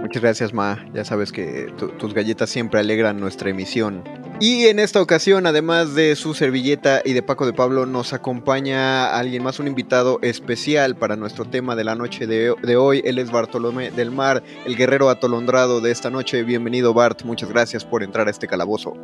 [0.00, 0.84] Muchas gracias, Ma.
[0.94, 4.02] Ya sabes que tus galletas siempre alegran nuestra emisión.
[4.40, 9.14] Y en esta ocasión, además de su servilleta y de Paco de Pablo, nos acompaña
[9.14, 13.02] alguien más, un invitado especial para nuestro tema de la noche de, de, hoy.
[13.04, 16.42] Él es Bartolomé del Mar, el guerrero atolondrado de esta noche.
[16.42, 17.22] Bienvenido, Bart.
[17.22, 18.94] Muchas gracias por entrar a este calabozo.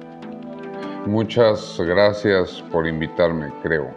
[1.04, 3.90] Muchas gracias por invitarme, creo.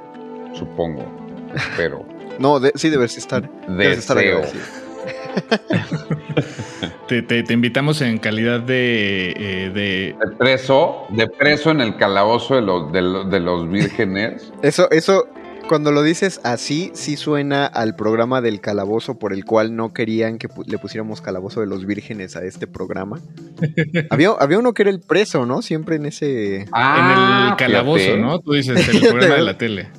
[0.54, 1.06] Supongo.
[1.56, 2.06] Espero.
[2.38, 3.50] no, de, sí debes estar.
[3.66, 4.89] Debes estar agradecido.
[7.08, 10.36] te, te, te, invitamos en calidad de, eh, de, de...
[10.38, 14.52] preso, de preso en el calabozo de los, de, los, de los vírgenes.
[14.62, 15.28] Eso, eso,
[15.68, 20.38] cuando lo dices así, sí suena al programa del calabozo por el cual no querían
[20.38, 23.20] que le pusiéramos calabozo de los vírgenes a este programa.
[24.10, 25.62] había, había uno que era el preso, ¿no?
[25.62, 26.66] Siempre en ese...
[26.72, 28.20] Ah, en el calabozo, fíjate.
[28.20, 28.40] ¿no?
[28.40, 29.90] Tú dices, el programa de la tele.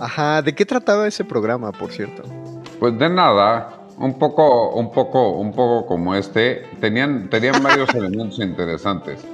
[0.00, 2.22] Ajá, ¿de qué trataba ese programa, por cierto?
[2.80, 6.66] Pues de nada, un poco, un poco, un poco como este.
[6.80, 9.24] Tenían, tenían varios elementos interesantes.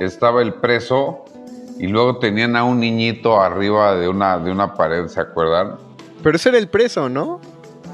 [0.00, 1.24] Estaba el preso
[1.78, 5.76] y luego tenían a un niñito arriba de una, de una pared, ¿se acuerdan?
[6.22, 7.40] Pero ese era el preso, ¿no?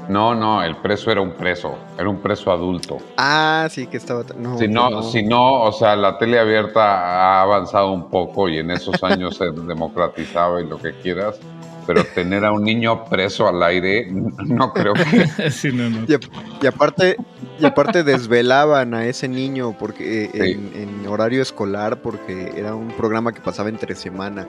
[0.09, 2.97] No, no, el preso era un preso, era un preso adulto.
[3.17, 4.23] Ah, sí, que estaba...
[4.37, 8.47] No, si, no, no, si no, o sea, la tele abierta ha avanzado un poco
[8.47, 11.39] y en esos años se democratizaba y lo que quieras
[11.85, 15.49] pero tener a un niño preso al aire, no creo que.
[15.51, 16.05] sí, no, no.
[16.07, 16.17] Y,
[16.61, 17.17] y, aparte,
[17.59, 20.39] y aparte desvelaban a ese niño porque sí.
[20.39, 24.47] en, en, horario escolar, porque era un programa que pasaba entre semana.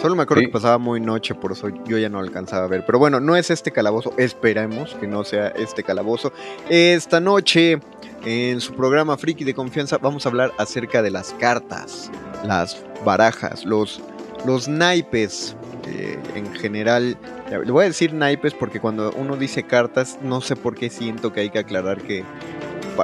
[0.00, 0.46] Solo me acuerdo sí.
[0.46, 2.84] que pasaba muy noche, por eso yo ya no alcanzaba a ver.
[2.86, 6.32] Pero bueno, no es este calabozo, esperemos que no sea este calabozo.
[6.68, 7.80] Esta noche
[8.24, 12.10] En su programa Friki de Confianza vamos a hablar acerca de las cartas,
[12.44, 14.00] las barajas, los,
[14.44, 15.56] los naipes.
[15.88, 17.16] Eh, en general,
[17.50, 21.32] le voy a decir naipes porque cuando uno dice cartas, no sé por qué siento
[21.32, 22.24] que hay que aclarar que,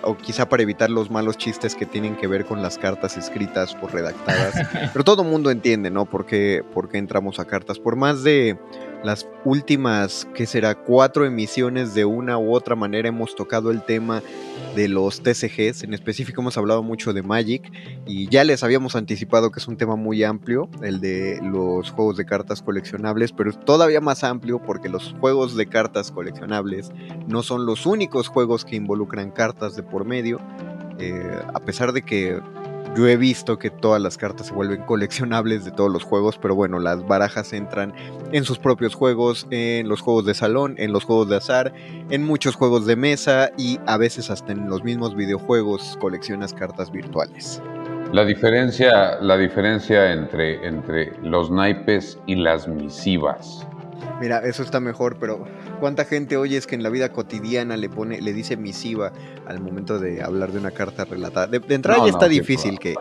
[0.02, 3.76] o quizá para evitar los malos chistes que tienen que ver con las cartas escritas
[3.80, 4.54] o redactadas.
[4.92, 6.04] Pero todo el mundo entiende, ¿no?
[6.04, 7.78] Por qué, por qué entramos a cartas.
[7.78, 8.58] Por más de
[9.04, 10.74] las últimas, que será?
[10.74, 14.22] Cuatro emisiones de una u otra manera hemos tocado el tema
[14.74, 15.84] de los TCGs.
[15.84, 17.70] En específico hemos hablado mucho de Magic
[18.06, 22.16] y ya les habíamos anticipado que es un tema muy amplio, el de los juegos
[22.16, 26.90] de cartas coleccionables, pero es todavía más amplio porque los juegos de cartas coleccionables
[27.28, 30.40] no son los únicos juegos que involucran cartas de por medio.
[30.98, 32.40] Eh, a pesar de que
[32.96, 36.54] yo he visto que todas las cartas se vuelven coleccionables de todos los juegos, pero
[36.54, 37.92] bueno, las barajas entran
[38.32, 41.72] en sus propios juegos, en los juegos de salón, en los juegos de azar,
[42.10, 46.90] en muchos juegos de mesa y a veces hasta en los mismos videojuegos coleccionas cartas
[46.90, 47.60] virtuales.
[48.12, 53.66] La diferencia, la diferencia entre, entre los naipes y las misivas.
[54.20, 55.44] Mira, eso está mejor, pero
[55.80, 59.12] ¿cuánta gente hoy es que en la vida cotidiana le pone, le dice misiva
[59.46, 61.46] al momento de hablar de una carta relatada?
[61.46, 62.94] De, de entrada No, ya no, está difícil que,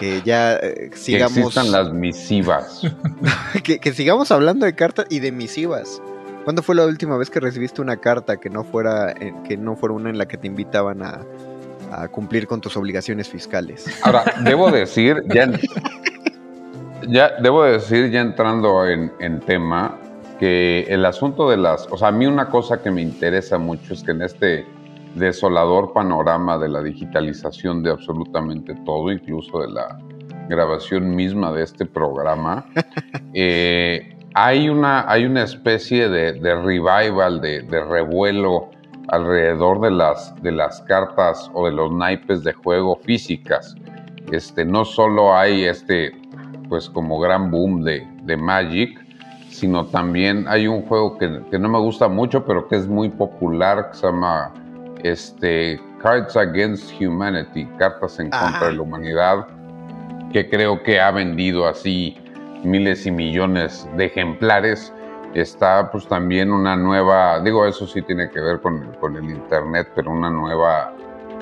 [0.00, 2.82] que ya eh, Que sigamos existan las misivas.
[3.62, 6.00] que, que sigamos hablando de cartas y de misivas.
[6.44, 9.74] ¿Cuándo fue la última vez que recibiste una carta que no fuera, eh, que no
[9.74, 11.20] fuera una en la que te invitaban a,
[11.90, 13.84] a cumplir con tus obligaciones fiscales?
[14.04, 15.50] Ahora, debo decir, ya,
[17.08, 19.98] ya debo decir, ya entrando en, en tema,
[20.38, 23.94] que el asunto de las, o sea, a mí una cosa que me interesa mucho
[23.94, 24.66] es que en este
[25.14, 29.98] desolador panorama de la digitalización de absolutamente todo, incluso de la
[30.48, 32.66] grabación misma de este programa,
[33.34, 38.70] eh, hay, una, hay una especie de, de revival, de, de revuelo
[39.08, 43.74] alrededor de las, de las cartas o de los naipes de juego físicas.
[44.32, 46.12] Este, no solo hay este,
[46.68, 49.05] pues como gran boom de, de Magic,
[49.56, 53.08] sino también hay un juego que, que no me gusta mucho, pero que es muy
[53.08, 54.52] popular, que se llama
[55.02, 58.44] este, Cards Against Humanity, Cartas en Ajá.
[58.44, 59.46] contra de la humanidad,
[60.32, 62.18] que creo que ha vendido así
[62.64, 64.92] miles y millones de ejemplares.
[65.34, 69.88] Está pues también una nueva, digo, eso sí tiene que ver con, con el Internet,
[69.94, 70.92] pero una nueva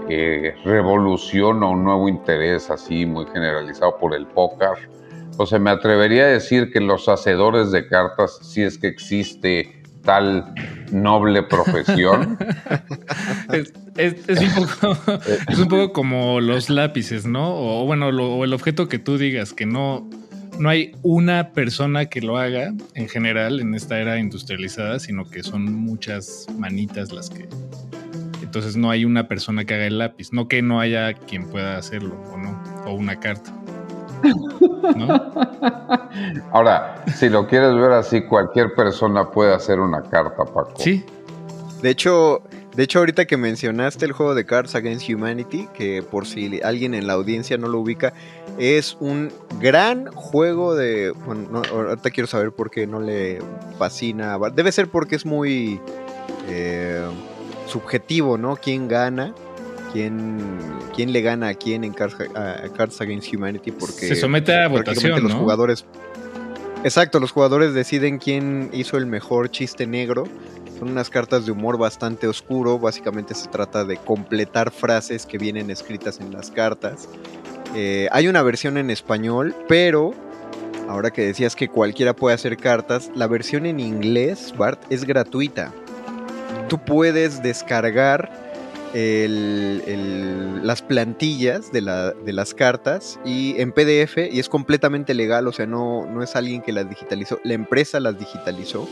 [0.09, 4.89] eh, revolución o un nuevo interés así muy generalizado por el póker.
[5.37, 9.83] O sea, me atrevería a decir que los hacedores de cartas, si es que existe
[10.05, 10.53] tal
[10.93, 12.37] noble profesión,
[13.53, 14.97] Es, es- es un poco,
[15.49, 17.55] es un poco como los lápices, ¿no?
[17.55, 20.09] O bueno, lo- o el objeto que tú digas, que no,
[20.59, 25.43] no hay una persona que lo haga en general en esta era industrializada, sino que
[25.43, 27.49] son muchas manitas las que...
[28.43, 31.77] Entonces no hay una persona que haga el lápiz, no que no haya quien pueda
[31.77, 33.53] hacerlo o no, o una carta.
[34.97, 35.33] ¿No?
[36.53, 40.75] ahora, si lo quieres ver así, cualquier persona puede hacer una carta, Paco.
[40.77, 41.05] Sí,
[41.83, 42.43] De hecho,
[42.75, 46.95] de hecho, ahorita que mencionaste el juego de Cards Against Humanity, que por si alguien
[46.95, 48.13] en la audiencia no lo ubica,
[48.59, 51.13] es un gran juego de.
[51.25, 53.39] Bueno, no, ahorita quiero saber por qué no le
[53.79, 54.37] fascina.
[54.53, 55.81] Debe ser porque es muy
[56.49, 57.07] eh,
[57.67, 58.57] subjetivo, ¿no?
[58.57, 59.35] ¿Quién gana?
[59.95, 60.59] ¿Quién,
[60.93, 63.71] ¿Quién le gana a quién en Cards, a Cards Against Humanity?
[63.71, 65.39] Porque Se somete a votación, los ¿no?
[65.39, 65.87] jugadores.
[66.83, 70.25] Exacto, los jugadores deciden quién hizo el mejor chiste negro.
[70.81, 72.81] Son unas cartas de humor bastante oscuro.
[72.81, 77.09] Básicamente se trata de completar frases que vienen escritas en las cartas.
[77.77, 80.13] Eh, hay una versión en español, pero
[80.89, 85.73] ahora que decías que cualquiera puede hacer cartas, la versión en inglés, Bart, es gratuita.
[86.69, 88.44] Tú puedes descargar
[88.95, 95.13] el- el- las plantillas de, la- de las cartas y en PDF y es completamente
[95.15, 98.89] legal, o sea, no, no es alguien que las digitalizó, la empresa las digitalizó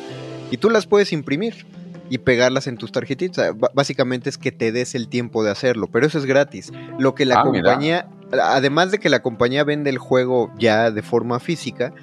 [0.50, 1.64] y tú las puedes imprimir
[2.10, 3.38] y pegarlas en tus tarjetitas.
[3.38, 6.26] O sea, b- básicamente es que te des el tiempo de hacerlo, pero eso es
[6.26, 6.70] gratis.
[6.98, 7.62] Lo que la Ah, mira.
[7.70, 11.94] compañía, además de que la compañía vende el juego ya de forma física,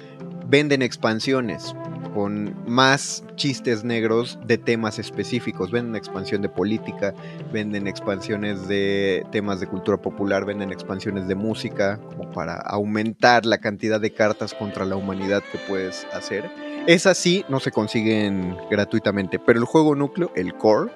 [0.48, 1.76] venden expansiones
[2.14, 5.70] con más chistes negros de temas específicos.
[5.70, 7.14] Venden expansión de política,
[7.52, 13.58] venden expansiones de temas de cultura popular, venden expansiones de música, como para aumentar la
[13.58, 16.50] cantidad de cartas contra la humanidad que puedes hacer.
[16.86, 20.90] Esas sí no se consiguen gratuitamente, pero el juego núcleo, el core,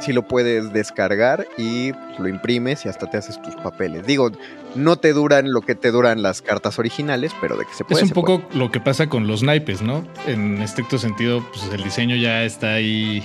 [0.00, 4.06] sí lo puedes descargar y lo imprimes y hasta te haces tus papeles.
[4.06, 4.30] Digo,
[4.74, 7.96] no te duran lo que te duran las cartas originales, pero de que se puede.
[7.96, 10.04] es un se poco lo que pasa con los naipes, ¿no?
[10.26, 13.22] En estricto sentido, pues el diseño ya está ahí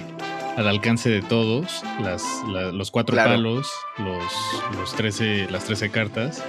[0.57, 3.31] al alcance de todos, las, la- los cuatro Claro.
[3.31, 4.23] palos, los,
[4.77, 6.43] los 13, las 13 cartas.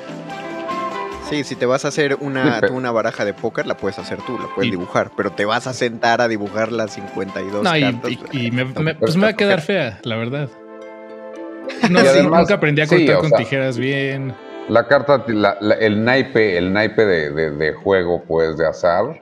[1.35, 3.77] Sí, si te vas a hacer una, Sí, pe- tú una baraja de póker, la
[3.77, 6.93] puedes hacer tú, la puedes Y- dibujar, pero te vas a sentar a dibujar las
[6.95, 8.11] 52 No, y, cartas.
[8.33, 10.49] y- y me, me- pues me va a quedar fea, la verdad.
[11.91, 14.35] No, sí, además, nunca aprendí a cortar con sea, tijeras bien.
[14.69, 19.21] La carta, la- la- el naipe, el naipe de, de- de juego, pues, de azar,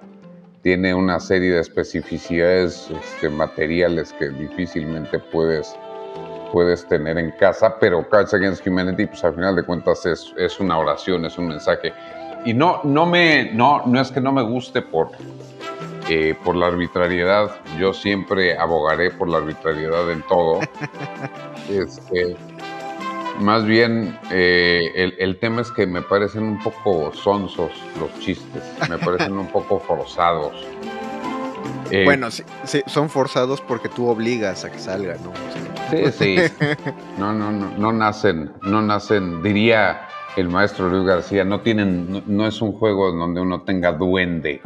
[0.63, 5.75] tiene una serie de especificidades este, materiales que difícilmente puedes,
[6.53, 10.61] puedes tener en casa, pero Cards Against Humanity, pues, al final de cuentas, es, es
[10.61, 11.93] una oración, es un mensaje.
[12.45, 15.11] Y no, no, me, no, no es que no me guste por,
[16.09, 20.61] eh, por la arbitrariedad, yo siempre abogaré por la arbitrariedad en todo.
[21.71, 22.37] Este,
[23.39, 28.63] más bien, eh, el, el tema es que me parecen un poco sonsos los chistes,
[28.91, 30.53] me parecen un poco forzados.
[31.91, 35.31] Eh, Bueno, sí, sí, son forzados porque tú obligas a que salgan, ¿no?
[35.31, 36.37] O sea, sí, sí.
[37.19, 42.23] No, no, no, no nacen, no nacen, diría el maestro Luis García, no tienen, no,
[42.27, 44.61] no es un juego donde uno tenga duende.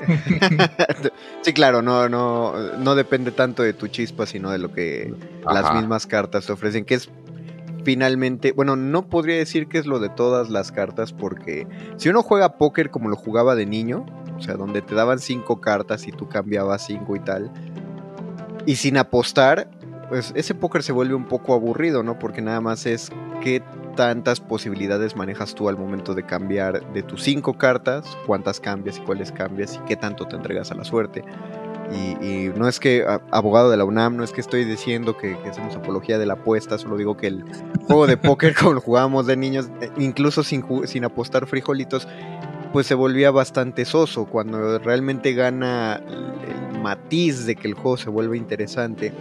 [1.42, 5.74] sí, claro, no, no, no depende tanto de tu chispa, sino de lo que las
[5.74, 7.08] mismas cartas te ofrecen, que es
[7.84, 12.22] finalmente, bueno, no podría decir que es lo de todas las cartas, porque si uno
[12.22, 16.12] juega póker como lo jugaba de niño, o sea, donde te daban cinco cartas y
[16.12, 17.50] tú cambiabas cinco y tal,
[18.66, 19.68] y sin apostar,
[20.12, 22.18] pues ese póker se vuelve un poco aburrido, ¿no?
[22.18, 23.62] Porque nada más es qué
[23.96, 29.00] tantas posibilidades manejas tú al momento de cambiar de tus cinco cartas, cuántas cambias y
[29.00, 31.24] cuáles cambias y qué tanto te entregas a la suerte.
[32.20, 35.48] Y, no es que, abogado de la UNAM, no es que estoy diciendo que, que
[35.48, 37.44] hacemos apología de la apuesta, solo digo que el
[37.86, 42.06] juego de póker como lo jugábamos de niños, eh, incluso sin, sin apostar frijolitos,
[42.70, 44.26] pues se volvía bastante soso.
[44.26, 49.14] Cuando realmente gana el matiz de que el juego se vuelve interesante,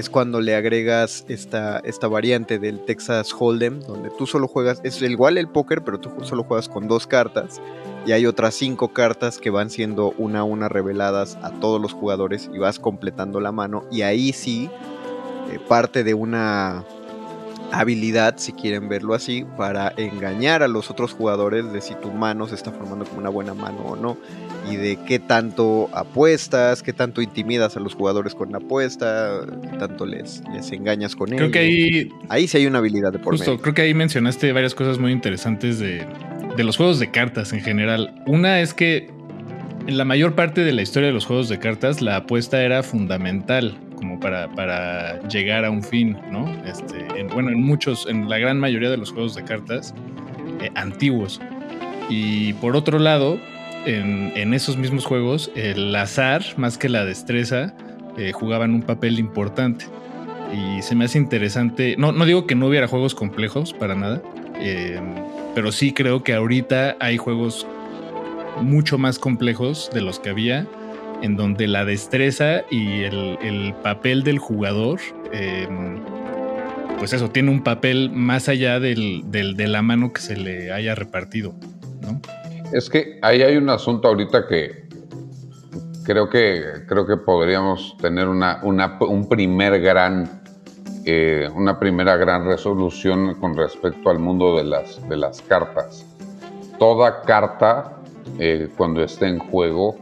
[0.00, 5.00] es cuando le agregas esta, esta variante del Texas Hold'em, donde tú solo juegas, es
[5.02, 7.60] igual el póker, pero tú solo juegas con dos cartas,
[8.06, 11.92] y hay otras cinco cartas que van siendo una a una reveladas a todos los
[11.92, 14.68] jugadores y vas completando la mano, y ahí sí,
[15.52, 16.84] eh, parte de una
[17.72, 22.46] habilidad, si quieren verlo así, para engañar a los otros jugadores de si tu mano
[22.46, 24.16] se está formando como una buena mano o no,
[24.70, 29.40] y de qué tanto apuestas, qué tanto intimidas a los jugadores con la apuesta,
[29.70, 33.18] qué tanto les, les engañas con Creo que ahí, Ahí sí hay una habilidad de
[33.18, 33.62] por justo, medio.
[33.62, 36.06] creo que ahí mencionaste varias cosas muy interesantes de,
[36.56, 38.14] de los juegos de cartas en general.
[38.26, 39.08] Una es que
[39.86, 42.82] en la mayor parte de la historia de los juegos de cartas, la apuesta era
[42.82, 46.50] fundamental como para, para llegar a un fin, ¿no?
[46.66, 49.94] Este, en- bueno, en muchos, en la gran mayoría de los juegos de cartas
[50.62, 51.40] eh, antiguos.
[52.08, 53.38] Y por otro lado,
[53.86, 57.74] en, esos mismos juegos, el azar, más que la destreza,
[58.16, 59.86] eh, jugaban un papel importante.
[60.52, 61.96] Y se me hace interesante.
[61.98, 64.22] No, no digo que no hubiera juegos complejos para nada,
[64.60, 65.00] eh,
[65.54, 67.66] pero sí creo que ahorita hay juegos
[68.62, 70.66] mucho más complejos de los que había,
[71.22, 75.00] en donde la destreza y el, el papel del jugador,
[75.32, 75.66] eh,
[76.98, 78.94] pues eso, tiene un papel más allá de
[79.66, 81.54] la mano que se le haya repartido,
[82.00, 82.20] ¿no?
[82.74, 84.88] Es que ahí hay un asunto ahorita que
[86.04, 90.42] creo que, creo que podríamos tener una, una- un primer gran,
[91.04, 96.04] eh, una primera gran resolución con respecto al mundo de las, de las cartas.
[96.80, 97.98] Toda carta,
[98.40, 99.94] eh, cuando esté en juego,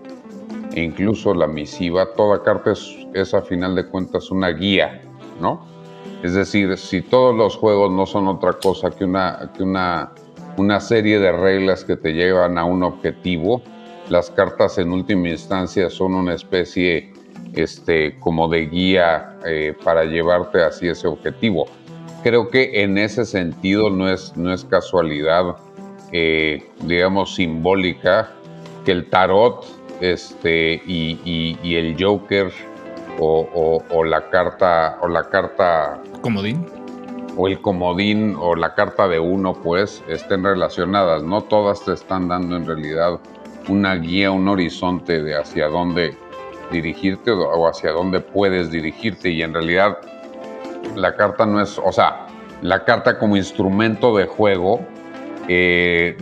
[0.73, 5.03] e incluso la misiva, toda carta es, es a final de cuentas una guía,
[5.43, 5.67] ¿no?
[6.23, 10.13] Es decir, si todos los juegos no son otra cosa que una, que una,
[10.57, 13.63] una serie de reglas que te llevan a un objetivo,
[14.09, 17.13] las cartas en última instancia son una especie
[17.55, 21.67] este, como de guía eh, para llevarte hacia ese objetivo.
[22.23, 25.57] Creo que en ese sentido no es, no es casualidad,
[26.13, 28.31] eh, digamos, simbólica
[28.85, 29.65] que el tarot
[30.01, 32.51] este, y, y- el Joker
[33.19, 36.65] o- o la carta o la carta Comodín.
[37.37, 41.23] O el comodín o la carta de uno, pues, estén relacionadas.
[41.23, 43.19] No todas te están dando en realidad
[43.69, 46.17] una guía, un horizonte de hacia dónde
[46.71, 49.31] dirigirte o hacia dónde puedes dirigirte.
[49.31, 49.99] Y en realidad
[50.97, 52.27] la carta no es, o sea,
[52.61, 54.81] la carta como instrumento de juego,
[55.49, 56.17] eh,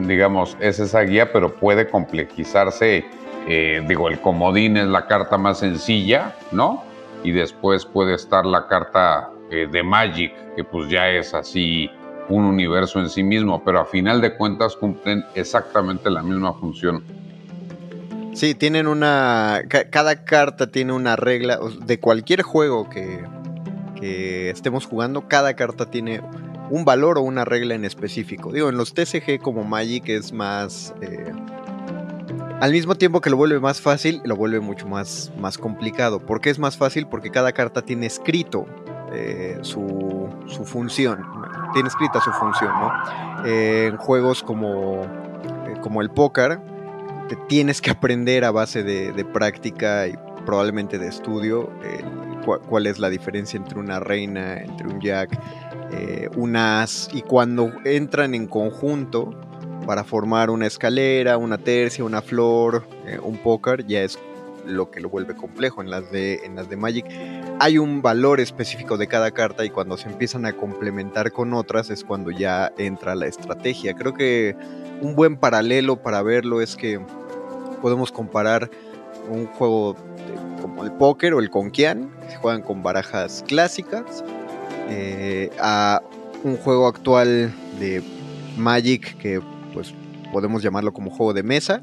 [0.00, 3.04] digamos, es esa guía, pero puede complejizarse.
[3.46, 6.82] eh, digo, el comodín es la carta más sencilla, ¿no?
[7.22, 11.88] Y después puede estar la carta eh, de Magic, que pues ya es así
[12.28, 17.02] un universo en sí mismo, pero a final de cuentas cumplen exactamente la misma función.
[18.32, 19.62] Sí, tienen una.
[19.68, 21.58] ca- cada carta tiene una regla.
[21.84, 23.20] De cualquier juego que,
[24.00, 26.20] que estemos jugando, cada carta tiene
[26.70, 28.50] un valor o una regla en específico.
[28.52, 30.94] Digo, en los TCG como Magic es más.
[31.00, 31.30] eh,
[32.60, 36.18] al mismo tiempo que lo vuelve más fácil, lo vuelve mucho más, más complicado.
[36.20, 37.06] ¿Por qué es más fácil?
[37.06, 38.66] Porque cada carta tiene escrito
[39.14, 41.24] eh, su, su función.
[41.72, 42.72] Tiene escrita su función.
[43.44, 46.60] Eh, en juegos como, eh, como el póker,
[47.28, 51.70] te tienes que aprender a base de, práctica y probablemente de estudio
[52.68, 55.30] cuál es la diferencia entre una reina, entre un jack,
[56.36, 59.30] un as, y cuando entran en conjunto
[59.86, 62.86] para formar una escalera, una tercia, una flor,
[63.22, 64.18] un póker, ya es
[64.66, 65.82] lo que lo vuelve complejo.
[65.82, 67.06] En las, de, en las de Magic
[67.60, 71.90] hay un valor específico de cada carta y cuando se empiezan a complementar con otras
[71.90, 73.94] es cuando ya entra la estrategia.
[73.94, 74.56] Creo que
[75.00, 77.00] un buen paralelo para verlo es que
[77.82, 78.70] podemos comparar
[79.28, 79.96] un juego
[80.60, 84.24] como el póker o el conquian, que se juegan con barajas clásicas,
[84.88, 86.02] eh, a
[86.42, 88.02] un juego actual de
[88.56, 89.40] Magic que
[89.72, 89.94] pues
[90.32, 91.82] podemos llamarlo como juego de mesa,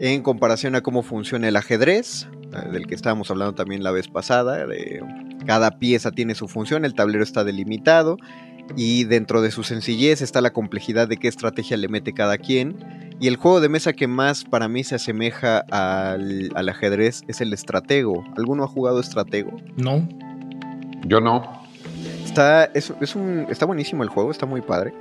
[0.00, 4.08] en comparación a cómo funciona el ajedrez, eh, del que estábamos hablando también la vez
[4.08, 5.02] pasada, de
[5.46, 8.16] cada pieza tiene su función, el tablero está delimitado
[8.76, 12.76] y dentro de su sencillez está la complejidad de qué estrategia le mete cada quien.
[13.20, 17.42] Y el juego de mesa que más para mí se asemeja al, al ajedrez es
[17.42, 18.24] el estratego.
[18.36, 19.50] ¿Alguno ha jugado estratego?
[19.76, 20.08] No.
[21.04, 21.66] Yo no.
[22.24, 24.94] Está, es, es un, está buenísimo el juego, está muy padre.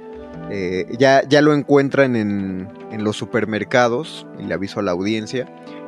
[0.52, 5.48] Eh, ya, ya lo encuentran en, en los supermercados, y le aviso a la audiencia.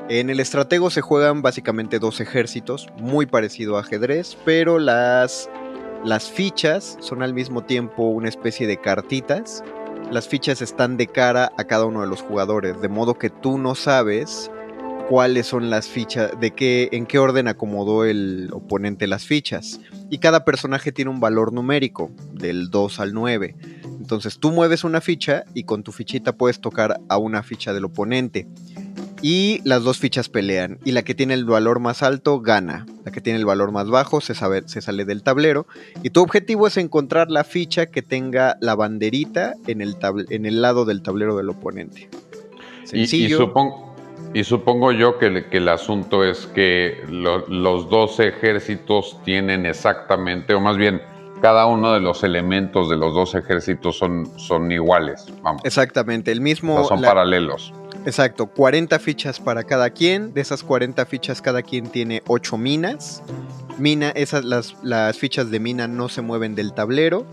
[0.10, 5.50] En el estratego se juegan básicamente dos ejércitos, muy parecido a ajedrez, pero las,
[6.04, 9.64] las fichas son al mismo tiempo una especie de cartitas.
[10.12, 13.58] Las fichas están de cara a cada uno de los jugadores, de modo que tú
[13.58, 14.52] no sabes
[15.08, 19.80] cuáles son las fichas, de qué, en qué orden acomodó el oponente las fichas.
[20.10, 23.56] Y cada personaje tiene un valor numérico, del 2 al 9.
[24.02, 27.86] Entonces tú mueves una ficha y con tu fichita puedes tocar a una ficha del
[27.86, 28.48] oponente.
[29.22, 30.80] Y las dos fichas pelean.
[30.84, 32.88] Y la que tiene el valor más alto gana.
[33.06, 35.68] La que tiene el valor más bajo se, sabe- se sale del tablero.
[36.02, 40.48] Y tu objetivo es encontrar la ficha que tenga la banderita en el, tab- en
[40.48, 42.10] el lado del tablero del oponente.
[42.92, 43.38] Y, y Sencillo.
[43.38, 43.96] supongo,
[44.34, 49.68] y supongo yo que, el- que el asunto es que lo- los dos ejércitos tienen
[49.68, 51.00] exactamente, o más bien,
[51.42, 55.26] cada uno de los elementos de los dos ejércitos son, son iguales.
[55.42, 56.76] Vamos, Exactamente, el mismo.
[56.76, 57.74] no son la- paralelos.
[58.06, 60.34] Exacto, 40 fichas para cada quien.
[60.34, 63.22] De esas 40 fichas, cada quien tiene 8 minas.
[63.78, 67.26] Mina, esas, las, las fichas de mina no se mueven del tablero.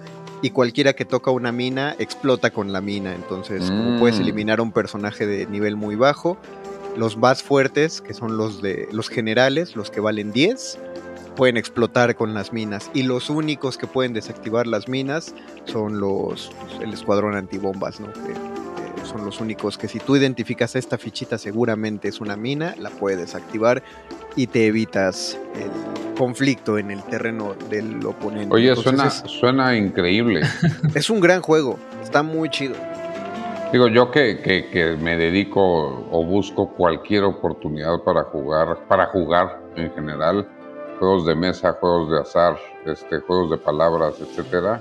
[0.42, 3.14] Y cualquiera que toca una mina explota con la mina.
[3.14, 3.99] Entonces, como Mm.
[3.99, 6.37] puedes eliminar a un personaje de nivel muy bajo,
[6.97, 10.79] los más fuertes, que son los de los generales, los que valen 10,
[11.38, 12.90] pueden explotar con las minas.
[12.94, 16.51] Y los únicos que pueden desactivar las minas son los
[16.83, 18.12] el escuadrón antibombas, ¿no?
[18.12, 18.59] Que,
[19.05, 23.35] son los únicos que si tú identificas esta fichita seguramente es una mina, la puedes
[23.37, 23.83] activar
[24.37, 28.55] y te evitas el conflicto en el terreno del oponente.
[28.55, 30.42] Oye, Entonces, suena, es, suena increíble.
[30.94, 32.74] es un gran juego, está muy chido.
[33.72, 35.61] Digo, yo que, que- que me dedico
[36.11, 40.48] o busco cualquier oportunidad para jugar, para jugar en general,
[40.98, 42.56] juegos de mesa, juegos de azar,
[42.87, 44.80] este, juegos de palabras, etcétera,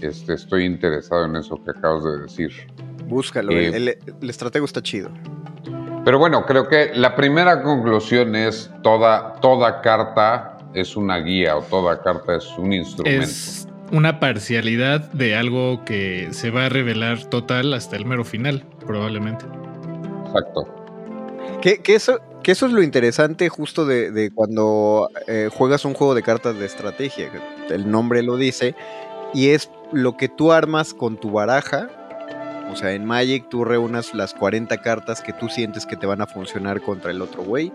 [0.00, 2.50] este, estoy interesado en eso que acabas de decir.
[3.06, 5.10] Búscalo, Eh, el, el- el estratego está chido.
[6.04, 11.62] Pero bueno, creo que la primera conclusión es toda, toda carta es una guía o
[11.62, 13.22] toda carta es un instrumento.
[13.24, 18.64] Es una parcialidad de algo que se va a revelar total hasta el mero final,
[18.86, 19.44] probablemente.
[20.26, 20.66] Exacto.
[21.60, 26.14] Que, que eso, que eso es lo interesante justo de, cuando eh, juegas un juego
[26.14, 27.30] de cartas de estrategia.
[27.70, 28.74] El nombre lo dice.
[29.32, 31.88] Y es lo que tú armas con tu baraja.
[32.70, 36.22] O sea, en Magic tú reúnas las 40 cartas que tú sientes que te van
[36.22, 37.72] a funcionar contra el otro güey.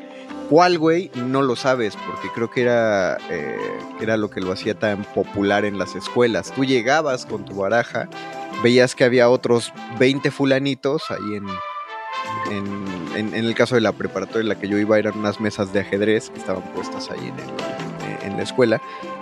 [0.49, 1.11] ¿Cuál güey?
[1.15, 3.57] No lo sabes, porque creo que era, eh,
[4.01, 6.51] era lo que lo hacía tan popular en las escuelas.
[6.51, 8.09] Tú llegabas con tu baraja,
[8.63, 11.45] veías que había otros 20 fulanitos ahí en,
[12.51, 12.65] en,
[13.15, 15.73] en- en el caso de la preparatoria en la que yo iba eran unas mesas
[15.73, 18.81] de ajedrez que estaban puestas ahí en, el- en la escuela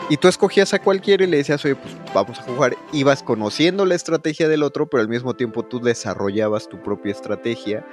[0.09, 2.75] y tú escogías a cualquiera y le decías, oye, pues vamos a jugar.
[2.91, 7.83] Ibas conociendo la estrategia del otro, pero al mismo tiempo tú desarrollabas tu propia estrategia.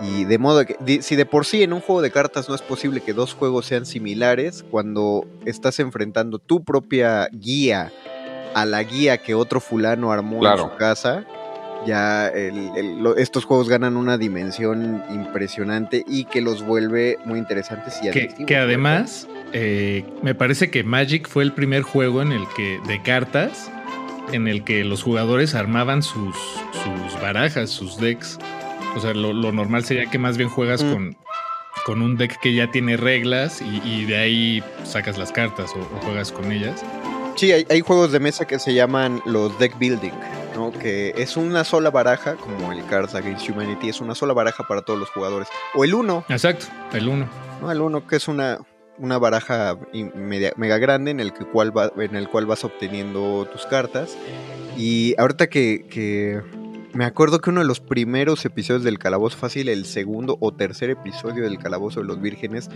[0.00, 2.62] Y de modo que, si de por sí en un juego de cartas no es
[2.62, 7.92] posible que dos juegos sean similares, cuando estás enfrentando tu propia guía
[8.54, 10.64] a la guía que otro fulano armó Claro.
[10.64, 11.24] en su casa,
[11.86, 12.70] ya el-
[13.16, 18.46] estos juegos ganan una dimensión impresionante y que los vuelve muy interesantes y Que, adictivos.
[18.46, 23.02] que además, eh, me parece que Magic fue el primer juego en el que, de
[23.02, 23.70] cartas,
[24.32, 28.38] en el que los jugadores armaban sus, sus barajas, sus decks.
[28.96, 30.92] O sea, lo, lo normal sería que más bien juegas Mm.
[30.92, 31.16] con,
[31.84, 35.80] con un deck que ya tiene reglas y, y de ahí sacas las cartas o,
[35.80, 36.82] o juegas con ellas.
[37.36, 40.12] Sí, hay, hay juegos de mesa que se llaman los deck building,
[40.54, 40.72] ¿no?
[40.72, 44.82] Que es una sola baraja, como el Cards Against Humanity, es una sola baraja para
[44.82, 45.48] todos los jugadores.
[45.74, 47.26] O el 1, Exacto, el uno.
[47.60, 47.70] ¿no?
[47.70, 48.58] El 1 que es una,
[48.98, 49.76] una baraja
[50.14, 54.16] media- mega grande en el, que cual va- en el cual vas obteniendo tus cartas.
[54.76, 56.40] Y ahorita que, que
[56.92, 60.90] me acuerdo que uno de los primeros episodios del Calabozo Fácil, el segundo o tercer
[60.90, 62.70] episodio del Calabozo de los Vírgenes,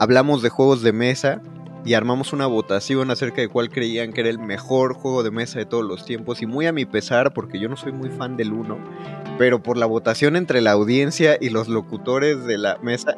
[0.00, 1.40] hablamos de juegos de mesa
[1.84, 5.58] y armamos una votación acerca de cuál creían que era el mejor juego de mesa
[5.58, 6.42] de todos los tiempos.
[6.42, 8.78] Y muy a mi pesar, porque yo no soy muy fan del 1,
[9.38, 13.16] pero por la votación entre la audiencia y los locutores de la mesa,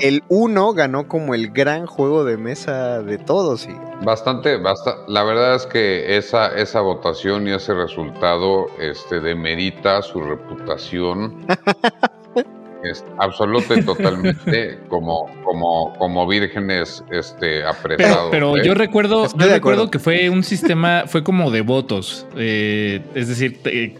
[0.00, 3.66] el 1 ganó como el gran juego de mesa de todos.
[3.66, 3.74] Y
[4.04, 10.20] Bastante, basta, la verdad es que esa, esa votación y ese resultado este, demerita su
[10.20, 11.46] reputación
[12.84, 18.28] es absoluta y totalmente como, como, como vírgenes este, Pero, apresados.
[18.30, 18.62] pero ¿eh?
[18.64, 19.90] yo recuerdo, Estoy yo de recuerdo acuerdo.
[19.90, 22.26] que fue un sistema, fue como de votos.
[22.36, 23.58] eh, es decir,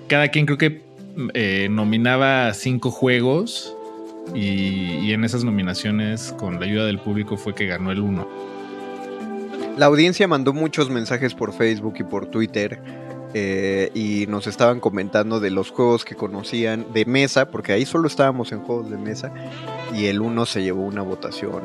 [0.09, 0.83] cada quien creo que
[1.35, 3.75] eh, nominaba cinco juegos
[4.35, 8.29] y, y en esas nominaciones, con la ayuda del público, fue que ganó el uno.
[9.79, 12.79] la audiencia mandó muchos mensajes por Facebook y por Twitter.
[13.39, 18.09] Eh, y nos estaban comentando de los juegos que conocían de mesa, porque ahí solo
[18.09, 19.31] estábamos en juegos de mesa,
[19.95, 21.61] y el 1 se llevó una votación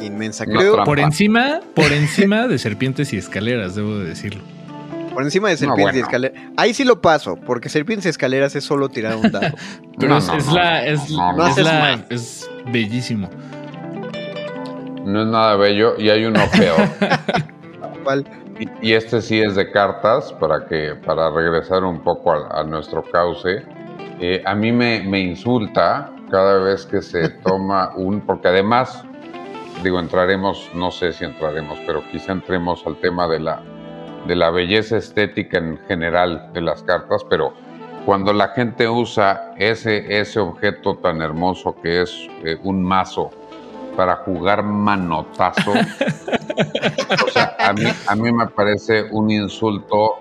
[0.00, 0.46] inmensa.
[0.46, 0.84] Creo, trampa.
[0.84, 4.42] Por encima, por encima de serpientes y escaleras, debo de decirlo.
[5.12, 6.00] por encima de No, Serpientes y.
[6.02, 6.42] Escaleras.
[6.56, 9.56] Ahí sí lo paso, porque Serpientes y Escaleras es solo tirar un dado.
[9.98, 13.28] Pero No, es, la, es, es es bellísimo.
[15.04, 16.88] No es nada bello y hay uno peor.
[18.04, 18.24] ¿Cuál?
[18.58, 22.64] Y, y este sí es de cartas, para, que, para regresar un poco a, a
[22.64, 23.62] nuestro cauce.
[24.20, 29.04] Eh, a mí me, me insulta cada vez que se toma un, porque además,
[29.82, 33.62] digo, entraremos, no sé si entraremos, pero quizá entremos al tema de la,
[34.26, 37.54] de la belleza estética en general de las cartas, pero
[38.04, 43.30] cuando la gente usa ese, ese objeto tan hermoso que es eh, un mazo
[43.98, 50.12] para jugar manotazo, o sea, a mí, a mí me parece un insulto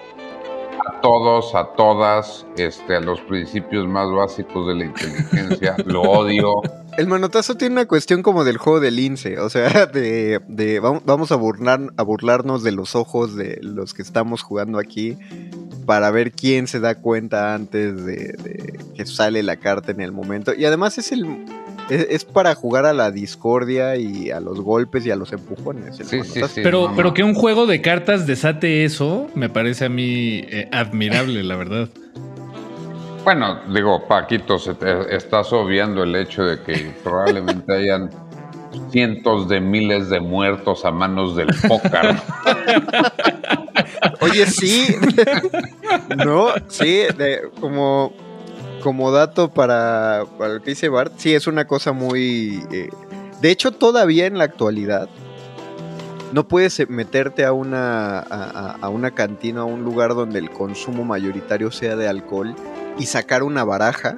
[0.83, 5.75] a todos, a todas, este, a los principios más básicos de la inteligencia.
[5.85, 6.53] Lo odio.
[6.97, 11.03] El manotazo tiene una cuestión como del juego del lince, o sea, de, de vam-
[11.05, 15.19] vamos a, burlar, a burlarnos de los ojos de los que estamos jugando aquí
[15.85, 20.11] para ver quién se da cuenta antes de, de que sale la carta en el
[20.11, 20.55] momento.
[20.55, 21.45] Y además es el
[21.89, 25.97] es, es para jugar a la discordia y a los golpes y a los empujones.
[25.97, 26.61] Sí, sí, sí.
[26.63, 31.43] Pero, pero que un juego de cartas desate eso, me parece a mí eh, admirable,
[31.43, 31.89] la verdad.
[33.23, 38.09] Bueno, digo, Paquito, se te- estás obviando el hecho de que probablemente hayan
[38.91, 42.21] cientos de miles de muertos a manos del pócar.
[44.21, 44.95] Oye, sí.
[46.25, 48.13] no, sí, de- como,
[48.81, 52.63] como dato para, para lo que dice Bart, sí, es una cosa muy...
[52.71, 52.89] eh,
[53.41, 55.09] de hecho, todavía en la actualidad,
[56.33, 60.49] no puedes eh, meterte a una, a, a- una cantina, a un lugar donde el
[60.49, 62.55] consumo mayoritario sea de alcohol
[62.97, 64.17] y sacar una baraja.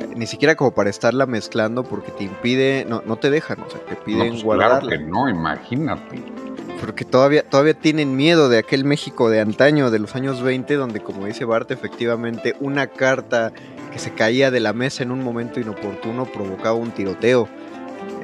[0.00, 3.70] eh, Ni siquiera como para estarla mezclando porque te impide, no, no te dejan, o
[3.70, 4.80] sea, te No, piden pues guardarla.
[4.80, 6.22] claro que no, imagínate.
[6.80, 11.00] Porque todavía, todavía tienen miedo de aquel México de antaño, de los años 20, donde,
[11.00, 13.52] como dice Bart, efectivamente una carta
[13.92, 17.48] que se caía de la mesa en un momento inoportuno provocaba un tiroteo.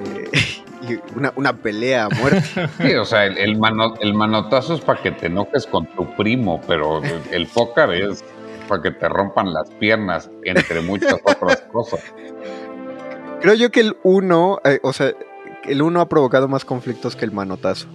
[0.04, 0.28] eh,
[0.88, 2.42] y una, una pelea a muerte.
[2.82, 6.14] Sí, o sea, el, el mano- el manotazo es para que te enojes con tu
[6.16, 8.24] primo, pero el, el pócar es
[8.68, 12.00] para que te rompan las piernas, entre muchas otras cosas.
[13.40, 15.12] Creo yo que el 1, o sea,
[15.64, 17.88] el 1 ha provocado más conflictos que el manotazo.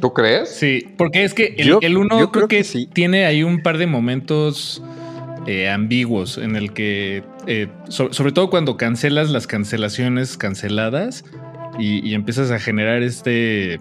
[0.00, 0.48] ¿Tú crees?
[0.50, 2.88] Sí, porque es que el, Yo- el uno yo creo, creo que, que sí.
[2.92, 4.82] tiene ahí un par de momentos
[5.46, 11.24] eh, ambiguos en el que, eh, so- sobre todo cuando cancelas las cancelaciones canceladas
[11.78, 13.78] y, y empiezas a generar este,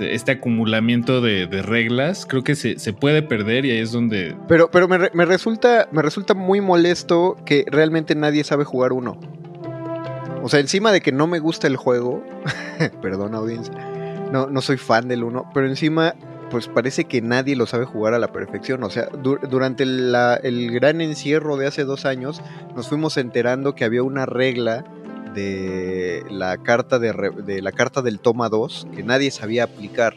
[0.00, 4.34] este acumulamiento de, de reglas, creo que se, se puede perder y ahí es donde...
[4.48, 9.18] Pero, pero me, me resulta, me resulta muy molesto que realmente nadie sabe jugar uno.
[10.42, 12.22] O sea, encima de que no me gusta el juego,
[13.02, 13.72] perdón audiencia,
[14.34, 16.14] no, no soy fan del uno, pero encima
[16.50, 18.82] pues parece que nadie lo sabe jugar a la perfección.
[18.84, 22.42] O sea, du- durante la- el gran encierro de hace dos años,
[22.76, 24.84] nos fuimos enterando que había una regla
[25.34, 30.14] de la carta de, re- de la carta del toma 2 que nadie sabía aplicar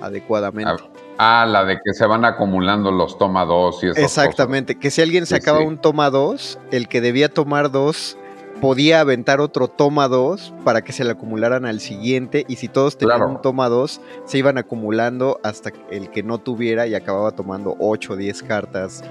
[0.00, 0.72] adecuadamente.
[1.18, 5.00] Ah, la de que se van acumulando los toma dos y esas Exactamente, que si
[5.02, 5.64] alguien Sí, sacaba sí.
[5.66, 8.18] un toma 2, el que debía tomar 2
[8.60, 12.96] podía aventar otro toma 2 para que se le acumularan al siguiente y si todos
[12.98, 13.32] tenían Claro.
[13.32, 18.14] un toma 2 se iban acumulando hasta el que no tuviera y acababa tomando 8
[18.14, 19.04] o 10 cartas.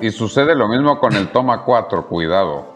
[0.00, 2.72] Y sucede lo mismo con el toma 4, cuidado.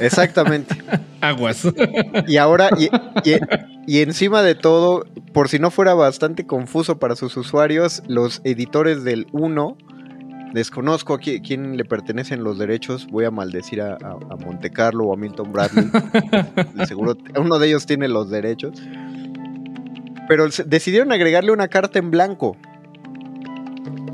[0.00, 0.74] Exactamente.
[1.20, 1.62] Aguas.
[2.26, 2.86] y ahora, y,
[3.28, 3.38] y-
[3.84, 9.02] y encima de todo, por si no fuera bastante confuso para sus usuarios, los editores
[9.02, 9.76] del 1,
[10.52, 14.70] desconozco a qui- quién le pertenecen los derechos, voy a maldecir a, a, a Monte
[14.70, 15.86] Carlo o a Milton Bradley,
[16.86, 18.80] seguro uno de ellos tiene los derechos,
[20.28, 22.56] pero decidieron agregarle una carta en blanco,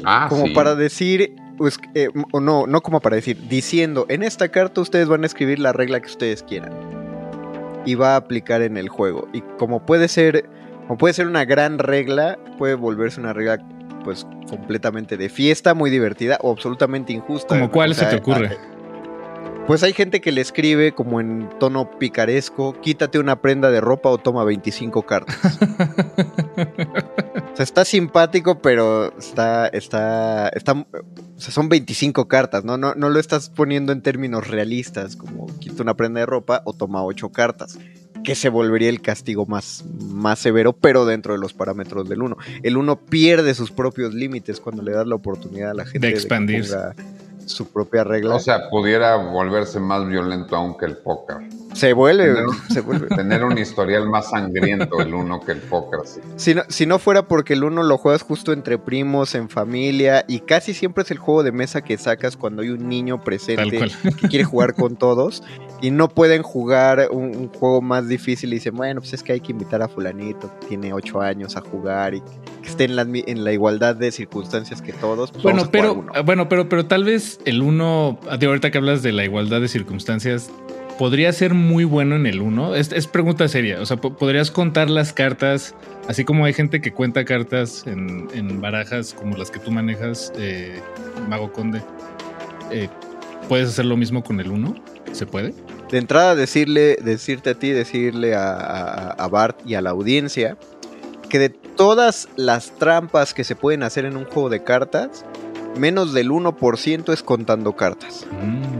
[0.04, 0.54] Ah, como sí.
[0.54, 1.34] para decir...
[1.58, 5.26] Pues, eh, o no, no como para decir, diciendo, en esta carta ustedes van a
[5.26, 6.70] escribir la regla que ustedes quieran.
[7.84, 9.26] Y va a aplicar en el juego.
[9.32, 10.48] Y como puede ser,
[10.86, 13.58] como puede ser una gran regla, puede volverse una regla
[14.08, 17.48] pues completamente de fiesta, muy divertida o absolutamente injusta.
[17.48, 18.56] ¿Como cuál O se te ocurre?
[19.66, 24.08] Pues hay gente que le escribe como en tono picaresco, quítate una prenda de ropa
[24.08, 25.58] o toma 25 cartas.
[27.52, 30.86] O sea, está simpático, pero está, está, está, o
[31.36, 32.76] sea, son 25 cartas, ¿no?
[32.78, 36.72] No, no lo estás poniendo en términos realistas, como quita una prenda de ropa o
[36.72, 37.76] toma 8 cartas,
[38.24, 42.36] que se volvería el castigo más, más severo, pero dentro de los parámetros del 1.
[42.62, 46.20] El 1 pierde sus propios límites cuando le das la oportunidad a la gente De
[46.26, 46.94] ponga
[47.46, 48.34] su propia regla.
[48.34, 51.38] O sea, pudiera volverse más violento aún que el póker.
[51.74, 53.06] Se vuelve, tener un- se vuelve.
[53.16, 56.00] Tener un historial más sangriento el uno que el póker.
[56.04, 56.20] sí.
[56.36, 60.24] Si no, si no fuera porque el uno lo juegas justo entre primos, en familia,
[60.28, 63.80] y casi siempre es el juego de mesa que sacas cuando hay un niño presente
[64.20, 65.42] que quiere jugar con todos
[65.80, 69.32] y no pueden jugar un, un juego más difícil y dicen, bueno, pues es que
[69.32, 72.20] hay que invitar a fulanito, que tiene ocho años a jugar y
[72.62, 75.30] que esté en la, mi- en la igualdad de circunstancias que todos.
[75.30, 79.02] pues Bueno, pero, ah, bueno, pero, pero tal vez el uno, ah, ahorita que hablas
[79.02, 80.50] de la igualdad de circunstancias,
[80.98, 82.74] podría ser muy bueno en el uno.
[82.74, 83.80] Es, es pregunta seria.
[83.80, 85.74] O sea, po- podrías contar las cartas,
[86.08, 90.32] así como hay gente que cuenta cartas en, en barajas como las que tú manejas,
[90.36, 90.80] eh,
[91.28, 91.80] Mago Conde.
[92.70, 92.88] Eh,
[93.48, 94.74] ¿Puedes hacer lo mismo con el uno?
[95.12, 95.54] ¿Se puede?
[95.90, 100.58] De entrada, decirle, decirte a ti, decirle a, a- a Bart y a la audiencia
[101.30, 105.24] que de todas las trampas que se pueden hacer en un juego de cartas,
[105.78, 108.26] menos del 1% es contando cartas.
[108.42, 108.77] Mm.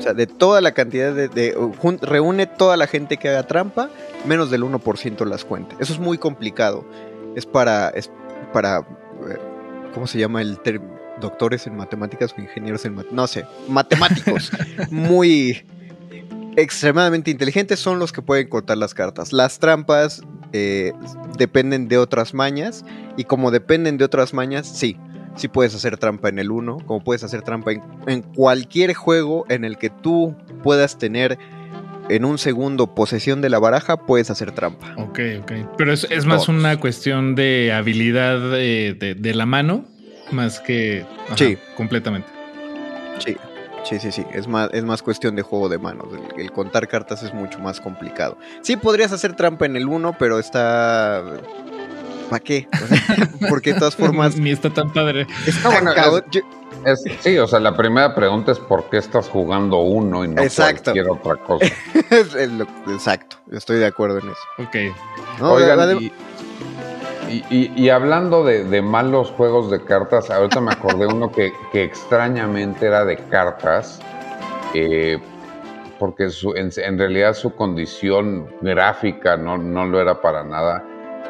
[0.00, 1.28] O sea, de toda la cantidad de...
[1.28, 3.90] de- jun- reúne toda la gente que haga trampa,
[4.26, 5.76] menos del 1% las cuenta.
[5.78, 6.84] Eso es muy complicado.
[7.36, 7.90] Es para...
[7.90, 8.10] Es
[8.52, 9.38] para eh,
[9.94, 10.98] ¿Cómo se llama el término?
[11.20, 13.14] Doctores en matemáticas o ingenieros en matemáticas.
[13.14, 14.50] No sé, matemáticos.
[14.90, 15.62] muy
[16.56, 19.32] extremadamente inteligentes son los que pueden cortar las cartas.
[19.32, 20.92] Las trampas eh,
[21.36, 22.84] dependen de otras mañas
[23.16, 24.96] y como dependen de otras mañas, sí,
[25.36, 29.44] sí puedes hacer trampa en el 1, como puedes hacer trampa en, en cualquier juego
[29.48, 31.38] en el que tú puedas tener
[32.08, 34.92] en un segundo posesión de la baraja, puedes hacer trampa.
[34.96, 35.52] Ok, ok.
[35.76, 36.48] Pero es, es más Todos.
[36.48, 39.84] una cuestión de habilidad de, de- de la mano,
[40.32, 41.06] más que...
[41.26, 41.56] ajá, Sí.
[41.76, 42.28] Completamente.
[43.24, 43.36] Sí,
[43.84, 44.24] sí, sí, sí.
[44.32, 46.06] Es más, es más cuestión de juego de manos.
[46.36, 48.36] El, el contar cartas es mucho más complicado.
[48.62, 51.22] Sí, podrías hacer trampa en el 1, pero está.
[52.30, 52.66] ¿Para qué?
[52.72, 54.36] O sea, Porque de todas formas.
[54.36, 55.26] Ni está tan padre.
[55.46, 56.40] está bueno, cao- es- yo-
[56.86, 60.40] Es, sí, o sea, la primera pregunta es por qué estás jugando uno y no
[60.40, 60.92] Exacto.
[60.94, 61.66] cualquier otra cosa.
[62.10, 64.40] es lo- exacto, estoy de acuerdo en eso.
[64.58, 64.76] Ok.
[65.40, 66.12] No, Oigan, adem- y,
[67.28, 71.52] y- y- y hablando de, de malos juegos de cartas, ahorita me acordé uno que,
[71.72, 74.00] que extrañamente era de cartas,
[74.74, 75.18] eh,
[75.98, 80.82] porque su- en, en realidad su condición gráfica no, no lo era para nada.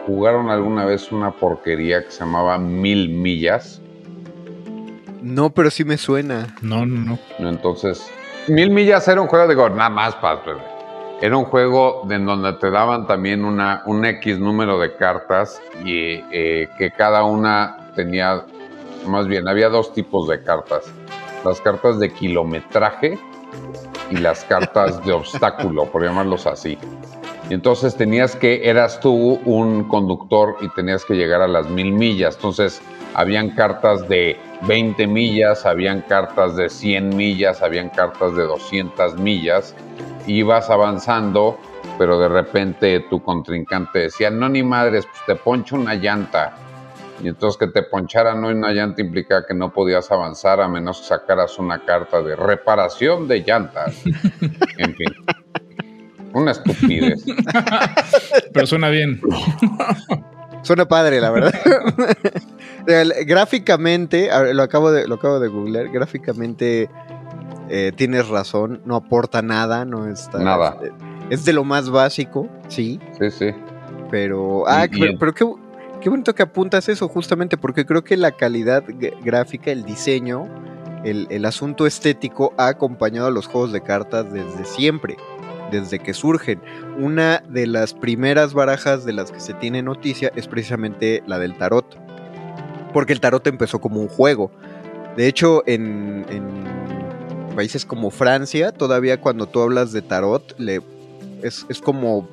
[0.06, 3.80] Jugaron alguna vez una porquería que se llamaba Mil Millas.
[5.22, 6.54] no, pero sí me suena.
[6.62, 7.18] No, no, no.
[7.38, 7.48] ¿no?
[7.48, 8.10] Entonces,
[8.48, 10.40] Mil Millas era un juego, digo, nada más para...
[11.20, 15.60] Era un juego de en donde te daban también una, un X número de cartas
[15.84, 18.46] y eh, que cada una tenía,
[19.06, 20.90] más bien, había dos tipos de cartas.
[21.44, 23.18] Las cartas de kilometraje
[24.10, 26.78] y las cartas de obstáculo, por llamarlos así.
[27.50, 31.92] Y entonces tenías que, eras tú un conductor y tenías que llegar a las mil
[31.92, 32.36] millas.
[32.36, 32.80] Entonces
[33.12, 39.74] habían cartas de 20 millas, habían cartas de 100 millas, habían cartas de 200 millas.
[40.26, 41.58] Ibas avanzando
[42.00, 46.54] pero de repente tu contrincante decía, no ni madres, pues te poncho una llanta.
[47.22, 51.08] Y entonces que te poncharan una llanta implicaba que no podías avanzar a menos que
[51.08, 54.02] sacaras una carta de reparación de llantas.
[54.78, 55.08] en fin.
[56.32, 57.24] Una estupidez.
[58.52, 59.20] Pero suena bien.
[60.62, 61.54] Suena padre, la verdad.
[63.26, 66.88] Gráficamente, lo acabo de, lo acabo de googlear, gráficamente
[67.68, 70.38] eh, tienes razón, no aporta nada, no está.
[70.38, 70.76] Nada.
[71.30, 73.50] Es de lo más básico, sí, Sí, sí.
[74.10, 74.64] pero.
[74.66, 75.46] Ah, pero, pero qué,
[76.00, 78.82] qué bonito que apuntas eso, justamente, porque creo que la calidad
[79.22, 80.48] gráfica, el diseño,
[81.04, 85.16] el, el asunto estético ha acompañado a los juegos de cartas desde siempre,
[85.70, 86.60] desde que surgen.
[86.98, 91.56] Una de las primeras barajas de las que se tiene noticia es precisamente la del
[91.56, 91.86] tarot.
[92.92, 94.50] Porque el tarot empezó como un juego.
[95.16, 96.24] De hecho, en,
[97.54, 100.80] países como Francia, todavía cuando tú hablas de tarot, le,
[101.42, 102.28] es, es como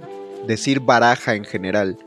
[0.48, 1.98] decir baraja en general.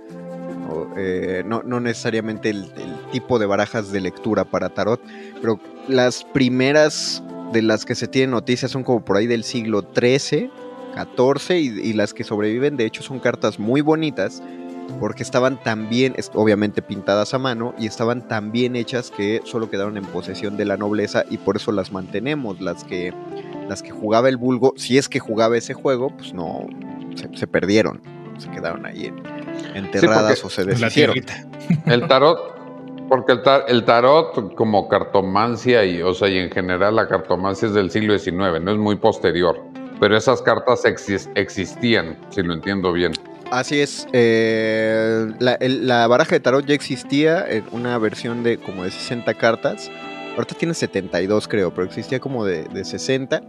[0.97, 5.01] Eh, no, no necesariamente el, el tipo de barajas de lectura para tarot,
[5.41, 9.85] pero las primeras de las que se tienen noticias son como por ahí del siglo
[9.95, 10.51] XIII,
[10.95, 14.43] XIV y, y las que sobreviven de hecho son cartas muy bonitas
[14.99, 19.71] porque estaban tan bien, obviamente pintadas a mano y estaban tan bien hechas que solo
[19.71, 23.15] quedaron en posesión de la nobleza y por eso las mantenemos, las que
[23.69, 26.67] las que jugaba el vulgo, si es que jugaba ese juego, pues no
[27.15, 28.01] se, se perdieron,
[28.39, 29.23] se quedaron ahí en-
[29.77, 31.15] enterradas o se deshicieron.
[31.87, 32.57] El tarot,
[33.09, 37.69] porque el, tar- el tarot como cartomancia y, o sea, y en general la cartomancia
[37.69, 39.61] es del siglo XIX, no es muy posterior.
[40.01, 43.13] Pero esas cartas exis- existían, si lo entiendo bien.
[43.51, 44.07] Así es.
[44.13, 48.91] eh, la, el- la baraja de tarot ya existía en una versión de como de
[48.91, 49.91] 60 cartas.
[50.37, 53.43] Ahorita tiene 72 creo, pero existía como de, de 60.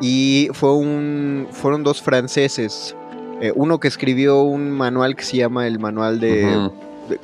[0.00, 2.94] Y fue un, fueron dos franceses.
[3.40, 6.70] eh, uno que escribió un manual que se llama el manual de,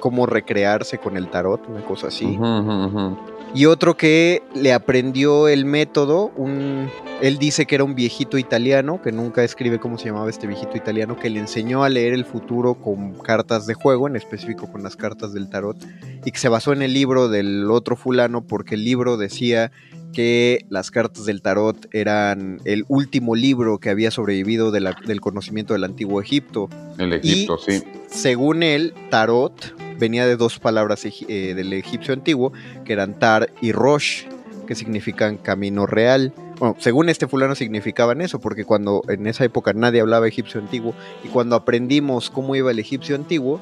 [0.00, 2.24] cómo recrearse con el tarot, una cosa así.
[2.24, 3.16] ujú, ujú.
[3.56, 6.90] Y otro que le aprendió el método, un,
[7.22, 10.76] él dice que era un viejito italiano, que nunca escribe cómo se llamaba este viejito
[10.76, 14.82] italiano, que le enseñó a leer el futuro con cartas de juego, en específico con
[14.82, 15.78] las cartas del tarot,
[16.22, 19.72] y que se basó en el libro del otro fulano porque el libro decía
[20.12, 25.22] que las cartas del tarot eran el último libro que había sobrevivido de la- del
[25.22, 26.68] conocimiento del antiguo Egipto.
[26.98, 27.84] El Egipto, Y, sí.
[28.08, 32.52] Según él, tarot venía de dos palabras eh, del egipcio antiguo,
[32.84, 34.24] que eran tar y rosh,
[34.66, 36.32] que significan camino real.
[36.58, 40.94] Bueno, según este fulano significaban eso, porque cuando en esa época nadie hablaba egipcio antiguo,
[41.24, 43.60] y cuando aprendimos cómo iba el egipcio antiguo,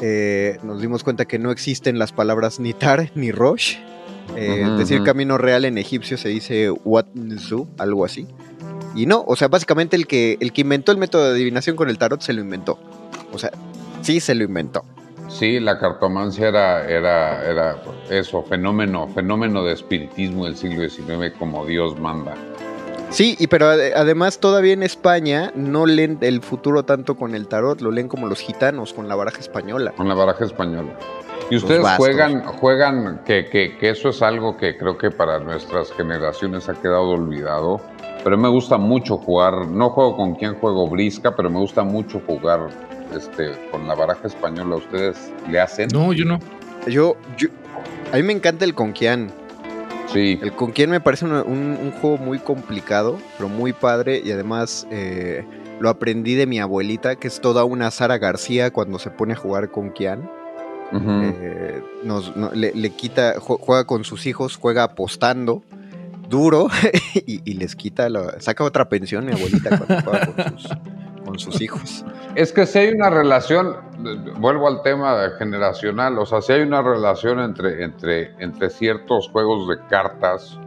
[0.00, 3.76] eh, nos dimos cuenta que no existen las palabras ni tar ni rosh.
[4.34, 8.26] Eh, decir camino real en egipcio se dice wat nzu, algo así.
[8.96, 11.88] Y no, o sea, básicamente el que, el que inventó el método de adivinación con
[11.88, 12.78] el tarot se lo inventó.
[13.32, 13.50] O sea,
[14.02, 14.84] sí se lo inventó.
[15.28, 17.76] Sí, la cartomancia era, era, era
[18.10, 22.34] eso, fenómeno, fenómeno de espiritismo del siglo XIX como Dios manda.
[23.10, 27.46] Sí, y pero ade- además todavía en España no leen el futuro tanto con el
[27.48, 29.92] tarot, lo leen como los gitanos, con la baraja española.
[29.96, 30.92] Con la baraja española.
[31.48, 35.92] Y ustedes juegan, juegan que, que- que eso es algo que creo que para nuestras
[35.92, 37.80] generaciones ha quedado olvidado.
[38.24, 42.20] Pero me gusta mucho jugar, no juego con quien juego brisca, pero me gusta mucho
[42.26, 42.68] jugar
[43.16, 44.76] este, con la baraja española.
[44.76, 45.88] ¿Ustedes le hacen?
[45.92, 46.38] No, yo no.
[46.86, 47.48] Yo, yo,
[48.12, 49.30] a mí me encanta el Conquian.
[50.12, 50.38] Sí.
[50.40, 55.44] El Conquian me parece un, un juego muy complicado, pero muy padre y además eh,
[55.80, 59.36] lo aprendí de mi abuelita, que es toda una Sara García cuando se pone a
[59.36, 60.30] jugar Conquian.
[60.92, 65.64] Eh, nos, no- le, le quita, ju- juega con sus hijos, juega apostando
[66.28, 66.68] duro
[67.26, 70.70] y, y les quita, la, saca otra pensión mi abuelita cuando juega con sus,
[71.36, 72.04] con sus hijos.
[72.34, 73.76] Es que si hay una relación,
[74.38, 79.66] vuelvo al tema generacional, o sea, si hay una relación entre, entre, entre ciertos juegos
[79.68, 80.58] de cartas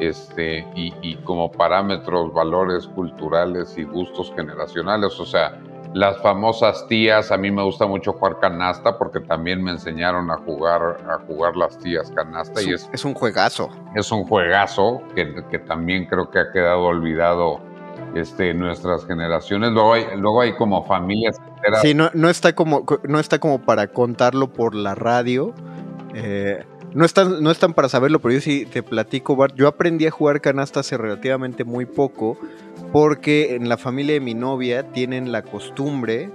[0.00, 5.60] este, y, y como parámetros, valores culturales y gustos generacionales, o sea,
[5.92, 10.38] las famosas tías, a mí me gusta mucho jugar canasta porque también me enseñaron a
[10.38, 13.68] jugar, a jugar las tías canasta Es y es, es un juegazo.
[13.94, 17.60] es un juegazo que, que también creo que ha quedado olvidado
[18.14, 19.72] este, nuestras generaciones.
[19.72, 21.82] Luego hay, luego hay como familias enteras.
[21.82, 25.54] Sí, no, no, está como, no está como para contarlo por la radio.
[26.14, 29.54] eh, no, están, no están para saberlo, pero yo sí te platico, Bart.
[29.54, 32.36] Yo aprendí a jugar canasta hace relativamente muy poco,
[32.92, 36.30] porque en la familia de mi novia tienen la costumbre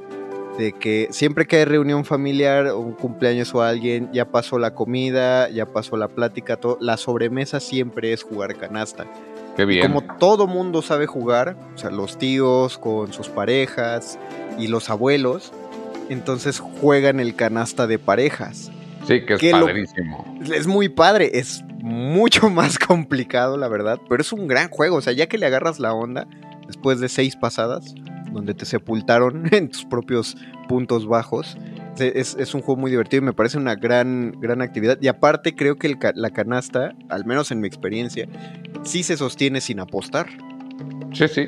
[0.57, 5.49] de que siempre que hay reunión familiar un cumpleaños o alguien, ya pasó la comida,
[5.49, 9.05] ya pasó la plática, la sobremesa siempre es jugar canasta.
[9.57, 9.81] Qué Y bien.
[9.91, 14.17] como todo mundo sabe jugar, o sea, los tíos con sus parejas
[14.57, 15.51] y los abuelos,
[16.09, 18.71] entonces juegan el canasta de parejas.
[19.07, 20.37] Sí, que es que lo- padrísimo.
[20.53, 24.97] Es muy padre, es mucho más complicado, la verdad, pero es un gran juego.
[24.97, 26.27] O sea, ya que le agarras la onda,
[26.67, 27.95] después de seis pasadas,
[28.31, 30.37] donde te sepultaron en tus propios
[30.67, 31.57] puntos bajos,
[31.99, 34.97] es, es un juego muy divertido y me parece una gran, gran actividad.
[35.01, 38.27] Y aparte, creo que el la canasta, al menos en mi experiencia,
[38.83, 40.27] sí se sostiene sin apostar.
[41.13, 41.47] Sí, sí.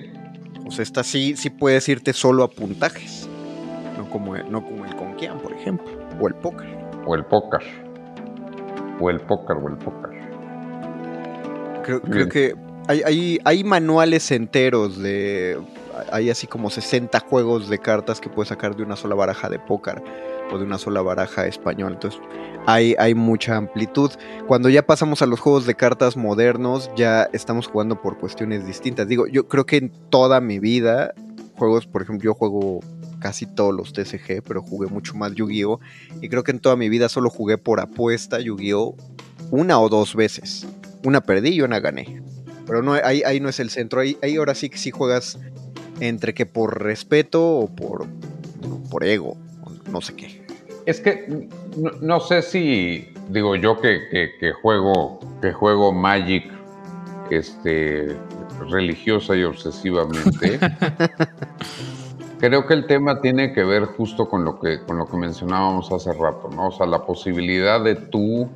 [0.65, 3.29] O sea, esta sí, sí puedes irte solo a puntajes.
[3.97, 5.87] No como, no como el Conquian, por ejemplo.
[6.19, 6.67] O el póker.
[7.05, 7.61] O el póker.
[8.99, 10.09] O el póker, o el póker.
[11.83, 12.55] Creo, creo que
[12.87, 15.59] hay, hay, hay manuales enteros de.
[16.11, 19.59] Hay así como 60 juegos de cartas que puedes sacar de una sola baraja de
[19.59, 20.01] póker
[20.57, 21.93] de una sola baraja española.
[21.93, 22.19] Entonces,
[22.65, 24.11] hay, hay mucha amplitud.
[24.47, 29.07] Cuando ya pasamos a los juegos de cartas modernos, ya estamos jugando por cuestiones distintas.
[29.07, 31.13] Digo, yo creo que en toda mi vida,
[31.55, 32.79] juegos, por ejemplo, yo juego
[33.19, 35.79] casi todos los TCG, pero jugué mucho más Yu-Gi-Oh!
[36.21, 38.95] Y creo que en toda mi vida solo jugué por apuesta Yu-Gi-Oh!
[39.51, 40.67] una o dos veces.
[41.03, 42.21] Una perdí y una gané.
[42.65, 44.01] Pero no, ahí, ahí no es el centro.
[44.01, 45.39] Ahí, ahí ahora sí que sí juegas
[45.99, 48.07] entre que por respeto o por,
[48.89, 49.37] por ego.
[49.91, 50.38] No sé qué.
[50.85, 56.51] Es que no, no sé si, digo yo que, que- que juego, que juego Magic
[57.29, 58.17] este,
[58.69, 60.59] religiosa y obsesivamente,
[62.39, 65.91] creo que el tema tiene que ver justo con lo que, con lo que mencionábamos
[65.91, 66.67] hace rato, ¿no?
[66.67, 68.49] O sea, la posibilidad de tú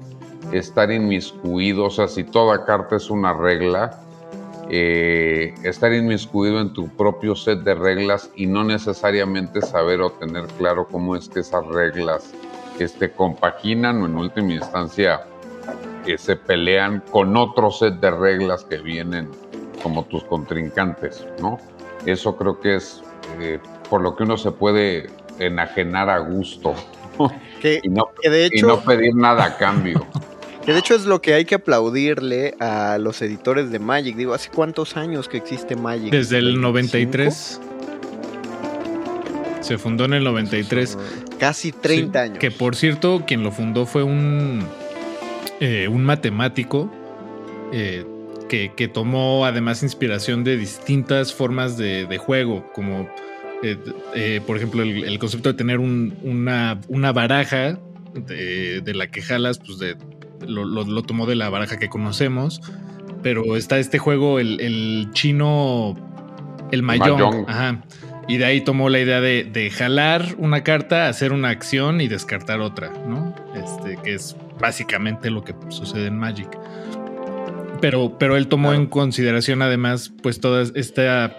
[0.51, 3.99] estar inmiscuido, o sea, si toda carta es una regla,
[4.69, 10.45] eh, estar inmiscuido en tu propio set de reglas y no necesariamente saber o tener
[10.57, 12.33] claro cómo es que esas reglas
[12.79, 15.21] este, compaginan o en última instancia
[16.05, 19.29] eh, se pelean con otro set de reglas que vienen
[19.81, 21.59] como tus contrincantes, ¿no?
[22.05, 23.01] Eso creo que es
[23.39, 23.59] eh,
[23.89, 25.09] por lo que uno se puede
[25.39, 26.73] enajenar a gusto
[27.61, 30.05] Que, y no, que de y no pedir nada a cambio.
[30.65, 34.15] Que de hecho es lo que hay que aplaudirle a los editores de Magic.
[34.15, 36.11] Digo, ¿hace cuántos años que existe Magic?
[36.11, 36.61] Desde el ¿25?
[36.61, 37.61] 93.
[39.61, 40.97] Se fundó en el 93.
[41.39, 42.39] Casi 30 Sí, años.
[42.39, 44.63] Que por cierto, quien lo fundó fue un,
[45.59, 46.91] eh, un matemático
[47.71, 48.05] eh,
[48.49, 53.09] que, que tomó además inspiración de distintas formas de, de juego, como
[53.63, 53.77] eh,
[54.15, 57.79] eh, por ejemplo el, el concepto de tener un- una, una baraja
[58.13, 59.95] de, de la que jalas, pues de,
[60.47, 62.61] lo, lo- lo tomó de la baraja que conocemos,
[63.21, 65.95] pero está este juego, el, el chino,
[66.71, 66.83] el
[67.47, 67.83] ajá.
[68.27, 72.07] Y de ahí tomó la idea de, de jalar una carta, hacer una acción y
[72.07, 73.35] descartar otra, ¿no?
[73.53, 76.47] Este, que es básicamente lo que sucede en Magic.
[77.81, 81.35] Pero, pero él tomó en consideración además, pues toda esta,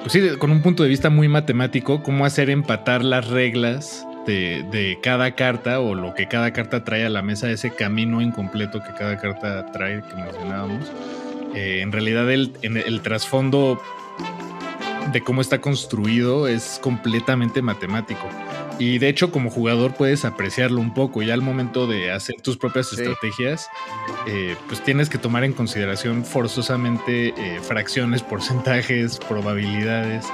[0.00, 4.64] pues sí, con un punto de vista muy matemático, cómo hacer empatar las reglas de,
[4.70, 8.82] de cada carta o lo que cada carta trae a la mesa, ese camino incompleto
[8.82, 10.90] que cada carta trae, que mencionábamos.
[11.54, 13.80] Eh, en realidad el, en el trasfondo
[15.12, 18.26] de cómo está construido es completamente matemático.
[18.78, 21.22] Y de hecho, como jugador puedes apreciarlo un poco.
[21.22, 22.96] Ya al momento de hacer tus propias Sí.
[22.96, 23.68] estrategias,
[24.26, 30.24] eh, pues tienes que tomar en consideración forzosamente eh, fracciones, porcentajes, probabilidades,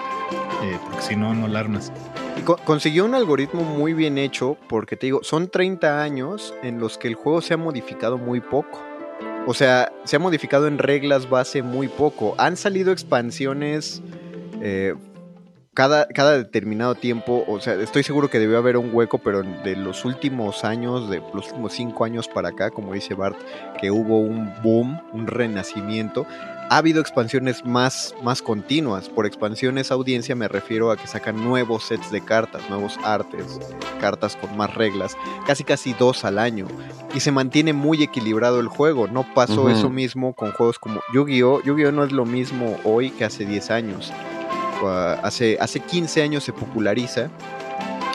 [0.62, 1.92] eh, porque si no, no la armas.
[2.38, 6.78] Y co- consiguió un algoritmo muy bien hecho porque te digo, son 30 años en
[6.78, 8.80] los que el juego se ha modificado muy poco.
[9.46, 12.34] O sea, se ha modificado en reglas base muy poco.
[12.38, 14.02] Han salido expansiones
[14.60, 14.94] eh,
[15.74, 17.44] cada, cada determinado tiempo.
[17.48, 21.22] O sea, estoy seguro que debió haber un hueco, pero de los últimos años, de
[21.32, 23.38] los últimos 5 años para acá, como dice Bart,
[23.80, 26.26] que hubo un boom, un renacimiento
[26.70, 29.08] ha habido expansiones más, más continuas.
[29.08, 33.58] Por expansiones audiencia me refiero a que sacan nuevos sets de cartas, nuevos artes,
[34.00, 35.16] cartas con más reglas,
[35.46, 36.66] casi casi dos al año.
[37.14, 39.08] Y se mantiene muy equilibrado el juego.
[39.08, 41.62] No pasó eso mismo con juegos como Yu-Gi-Oh!
[41.62, 41.92] Yu-Gi-Oh!
[41.92, 44.12] no es lo mismo hoy que hace 10 años.
[44.82, 47.30] Uh, hace, hace 15 años se populariza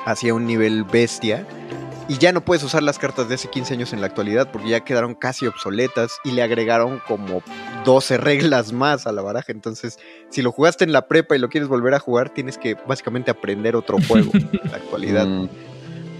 [0.06, 1.46] hacia un nivel bestia.
[2.10, 4.70] Y ya no puedes usar las cartas de hace 15 años en la actualidad porque
[4.70, 7.42] ya quedaron casi obsoletas y le agregaron como
[7.86, 9.52] 12 reglas más a la baraja.
[9.54, 10.00] Entonces,
[10.30, 13.32] si lo jugaste en la prepa y lo quieres volver a jugar, tienes que básicamente
[13.32, 15.26] aprender otro juego en la actualidad.
[15.26, 15.50] Mm,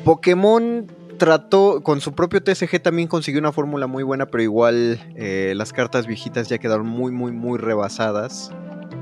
[0.06, 5.54] Pokémon trató, con su propio TCG también consiguió una fórmula muy buena, pero igual eh,
[5.56, 8.52] las cartas viejitas ya quedaron muy, muy, muy rebasadas.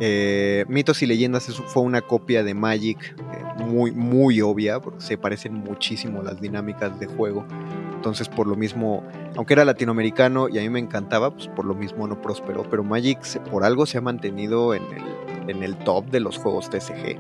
[0.04, 5.16] Eh, Mitos y Leyendas fue una copia de Magic eh, muy, muy obvia, porque se
[5.16, 7.46] parecen muchísimo las dinámicas de juego.
[7.94, 9.04] Entonces, por lo mismo,
[9.36, 12.64] aunque era latinoamericano y a mí me encantaba, pues por lo mismo no prosperó.
[12.68, 13.20] Pero Magic
[13.52, 17.20] por algo se ha mantenido en el, en el top de los juegos TCG.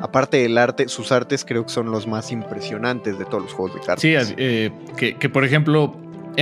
[0.00, 3.74] Aparte del arte, sus artes creo que son los más impresionantes de todos los juegos
[3.74, 4.00] de cartas.
[4.00, 5.94] Sí, eh, que, por ejemplo,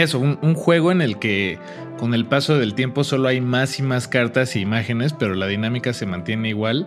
[0.02, 1.58] eso, un, un juego en el que
[1.98, 5.46] con el paso del tiempo solo hay más y más cartas e imágenes, pero la
[5.46, 6.86] dinámica se mantiene igual.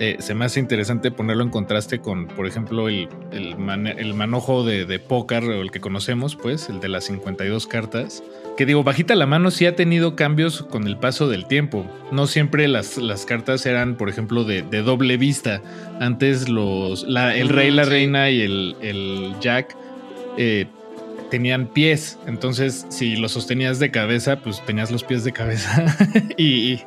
[0.00, 4.86] eh, se me hace interesante ponerlo en contraste con, por ejemplo, el, el, manojo de,
[4.86, 8.22] de póker, o el que conocemos, pues, el de las 52 cartas.
[8.56, 11.84] Que digo, bajita la mano sí ha tenido cambios con el paso del tiempo.
[12.12, 15.60] No siempre las, las cartas eran, por ejemplo, de, de doble vista.
[16.00, 19.76] Antes los, la- el rey, la reina y el, el jack
[20.36, 20.66] eh,
[21.30, 22.18] tenían pies.
[22.26, 25.96] Entonces, si lo sostenías de cabeza, pues tenías los pies de cabeza.
[26.36, 26.84] y, y-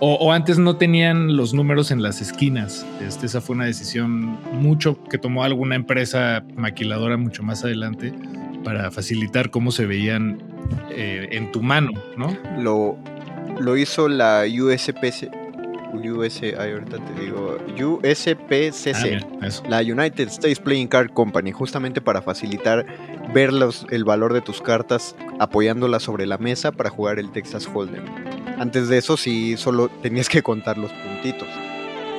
[0.00, 2.86] o, o antes no tenían los números en las esquinas.
[3.06, 8.12] Este, esa fue una decisión mucho que tomó alguna empresa maquiladora mucho más adelante
[8.64, 10.42] para facilitar cómo se veían
[10.90, 12.36] eh, en tu mano, ¿no?
[12.58, 12.96] Lo,
[13.60, 15.30] lo hizo la USPC.
[15.94, 17.56] US, ahorita te digo.
[17.78, 19.24] USPCC.
[19.42, 22.84] Ah, la United States Playing Card Company, justamente para facilitar
[23.32, 23.50] ver
[23.90, 28.04] el valor de tus cartas apoyándolas sobre la mesa para jugar el Texas Hold'em.
[28.58, 31.48] Antes de eso sí solo tenías que contar los puntitos.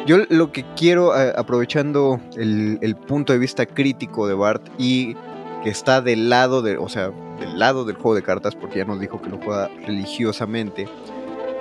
[0.06, 5.16] Yo lo que quiero, aprovechando el, el punto de vista crítico de Bart y
[5.64, 8.86] que está del lado de, o sea, del lado del juego de cartas, porque ya
[8.86, 10.88] nos dijo que lo juega religiosamente.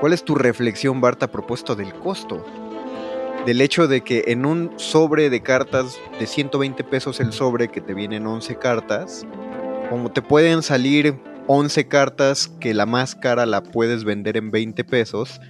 [0.01, 2.45] ¿Cuál es tu reflexión, Bart, a propósito del costo?
[3.47, 7.81] Del hecho de que en un sobre de cartas de 120 pesos el sobre que
[7.81, 9.27] te vienen 11 cartas,
[9.91, 11.15] como te pueden salir
[11.47, 15.41] 11 cartas que la más cara la puedes vender en 20 pesos,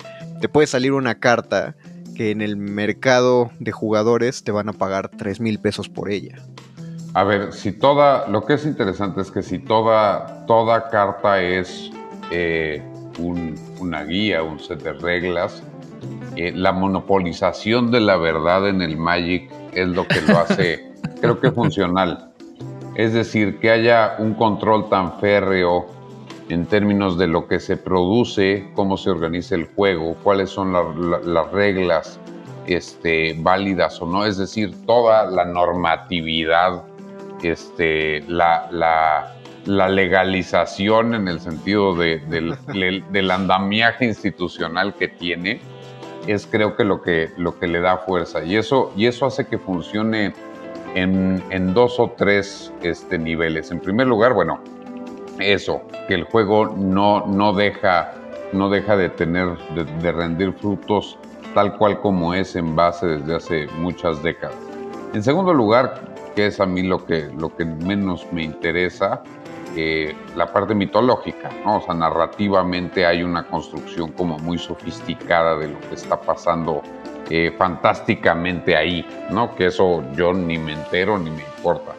[0.40, 1.76] te puede salir una carta
[2.16, 6.36] que en el mercado de jugadores te van a pagar 3 mil pesos por ella.
[7.12, 11.90] A ver, si toda, lo que es interesante es que si toda, toda carta es
[12.32, 12.82] eh,
[13.18, 15.62] un- una guía, un set de reglas,
[16.36, 21.40] eh, la monopolización de la verdad en el Magic es lo que lo hace, creo
[21.40, 22.30] que funcional.
[22.96, 25.86] Es decir, que haya un control tan férreo
[26.48, 30.82] en términos de lo que se produce, cómo se organiza el juego, cuáles son la-
[30.94, 32.20] la- las reglas
[32.66, 36.82] este, válidas o no, es decir, toda la normatividad,
[37.42, 39.34] este, la, la-
[39.66, 45.60] la legalización en el sentido de- del, del- del andamiaje institucional que tiene,
[46.26, 48.44] es creo que lo que, lo que le da fuerza.
[48.44, 50.34] Y eso, y eso hace que funcione
[50.94, 53.70] en, en dos o tres este, niveles.
[53.70, 54.60] En primer lugar, bueno,
[55.38, 58.12] eso, que el juego no, no, deja,
[58.52, 61.18] no deja de tener, de, rendir frutos
[61.54, 64.56] tal cual como es en base desde hace muchas décadas.
[65.12, 66.00] En segundo lugar,
[66.34, 69.22] que es a mí lo que, lo que menos me interesa,
[69.76, 71.78] eh, la parte mitológica, ¿no?
[71.78, 76.82] O sea, narrativamente hay una construcción como muy sofisticada de lo que está pasando
[77.30, 79.54] eh, fantásticamente ahí, ¿no?
[79.54, 81.92] Que eso yo ni me entero ni me importa.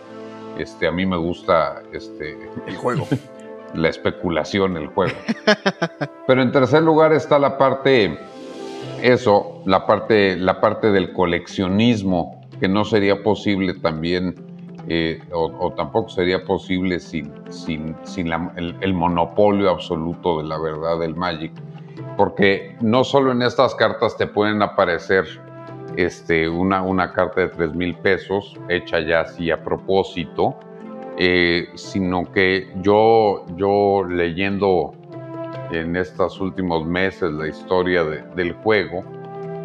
[0.58, 3.08] Este, a mí me gusta este, El juego.
[3.74, 5.16] la especulación, el juego.
[6.28, 8.18] Pero en tercer lugar está la parte,
[9.02, 14.36] eso, la parte, la parte del coleccionismo, que no sería posible también,
[14.88, 17.32] eh, o, tampoco sería posible sin,
[18.82, 21.52] el, monopolio absoluto de la verdad del Magic.
[22.18, 25.26] Porque no solo en estas cartas te pueden aparecer
[25.98, 30.56] este, una, carta de 3 mil pesos, hecha ya así a propósito,
[31.18, 33.46] eh, sino que yo,
[34.08, 34.94] leyendo
[35.72, 39.04] en estos últimos meses la historia de- del juego,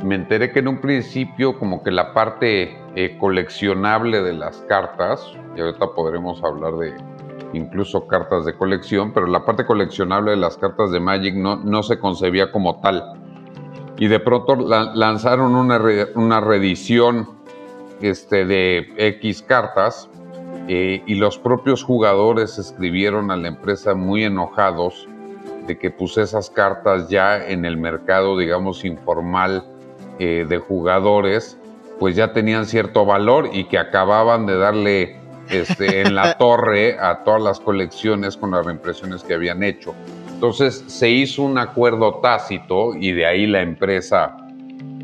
[0.05, 5.27] me enteré que en un principio como que la parte eh, coleccionable de las cartas,
[5.57, 6.95] y ahorita podremos hablar de
[7.53, 11.83] incluso cartas de colección, pero la parte coleccionable de las cartas de Magic no, no
[11.83, 13.03] se concebía como tal.
[13.99, 15.81] Y de pronto la- lanzaron una,
[16.15, 17.29] una reedición
[18.01, 20.09] este, de X cartas
[20.69, 25.09] eh, y los propios jugadores escribieron a la empresa muy enojados
[25.67, 29.65] de que puse esas cartas ya en el mercado, digamos, informal
[30.23, 31.59] eh, de jugadores,
[31.99, 35.17] pues ya tenían cierto valor y que acababan de darle
[35.49, 39.95] este, en la torre a todas las colecciones con las reimpresiones que habían hecho.
[40.35, 44.37] Entonces se hizo un acuerdo tácito y de ahí la empresa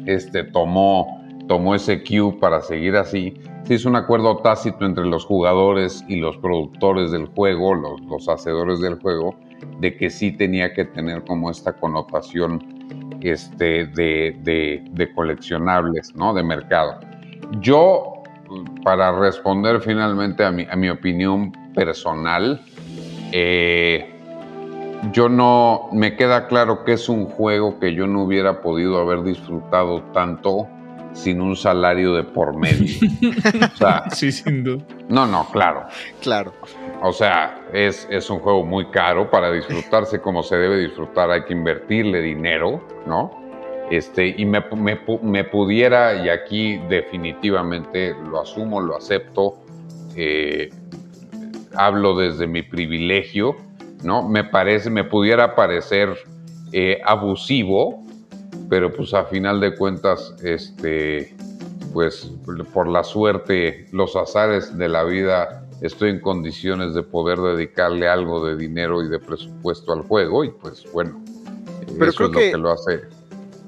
[0.04, 3.32] este, tomó, tomó ese cue para seguir así.
[3.64, 8.28] Se hizo un acuerdo tácito entre los jugadores y los productores del juego, los, los
[8.28, 9.34] hacedores del juego,
[9.80, 12.75] de que sí tenía que tener como esta connotación
[13.22, 16.32] este, de, de- de coleccionables, ¿no?
[16.34, 17.00] De mercado.
[17.60, 18.22] Yo,
[18.84, 22.60] para responder finalmente a mi, a mi opinión, personal,
[23.32, 24.12] eh,
[25.12, 29.22] yo no, me queda claro que es un juego que yo no hubiera podido haber
[29.22, 30.66] disfrutado tanto
[31.12, 32.94] sin un salario de por medio.
[33.74, 34.82] O sea, Sí, sin duda.
[35.08, 35.84] no, no, claro.
[36.22, 36.52] Claro.
[37.02, 41.44] O sea, es, es un juego muy caro para disfrutarse como se debe disfrutar, hay
[41.44, 43.30] que invertirle dinero, ¿no?
[43.90, 49.58] Este, y me, me pu- me pudiera, y aquí definitivamente lo asumo, lo acepto,
[50.16, 50.70] eh,
[51.74, 53.56] hablo desde mi privilegio,
[54.02, 54.26] ¿no?
[54.28, 56.16] Me parece, me pudiera parecer
[56.72, 58.02] eh, abusivo,
[58.68, 61.36] pero pues a final de cuentas, este,
[61.92, 62.32] pues
[62.72, 68.44] por la suerte, los azares de la vida, estoy en condiciones de poder dedicarle algo
[68.46, 71.22] de dinero y de presupuesto al juego y pues bueno,
[71.98, 73.00] Pero eso creo es lo que- que lo hace.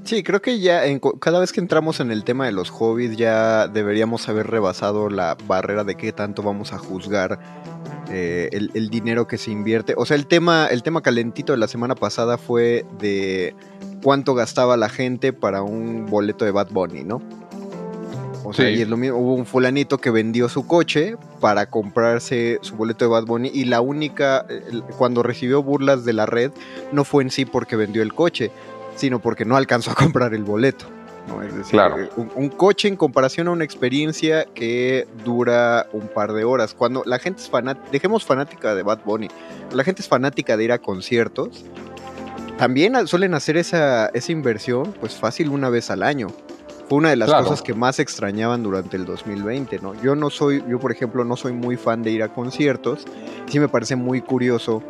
[0.04, 3.18] Sí, creo que ya en cada vez que entramos en el tema de los hobbies
[3.18, 7.38] ya deberíamos haber rebasado la barrera de qué tanto vamos a juzgar
[8.11, 9.92] eh, el, el dinero que se invierte.
[9.98, 13.54] O sea, el tema, el tema calentito de la semana pasada fue de
[14.02, 17.20] cuánto gastaba la gente para un boleto de Bad Bunny, ¿no?
[18.49, 22.59] O sea, y es lo mismo, hubo un fulanito que vendió su coche para comprarse
[22.62, 26.51] su boleto de Bad Bunny y la única, el- cuando recibió burlas de la red,
[26.92, 28.51] no fue en sí porque vendió el coche,
[28.96, 30.86] sino porque no alcanzó a comprar el boleto.
[31.28, 31.42] ¿no?
[31.42, 31.99] Es decir, Claro.
[32.01, 36.72] eh, un, un coche en comparación a una experiencia que dura un par de horas.
[36.72, 39.28] Cuando la gente es fanática, dejemos fanática de Bad Bunny,
[39.74, 41.64] la gente es fanática de ir a conciertos,
[42.57, 46.28] también suelen hacer esa, esa inversión pues fácil una vez al año.
[46.89, 47.45] Fue una de las Claro.
[47.45, 50.01] cosas que más extrañaban durante el 2020, ¿no?
[50.03, 53.05] Yo no soy, yo por ejemplo no soy muy fan de ir a conciertos,
[53.47, 54.82] sí me parece muy curioso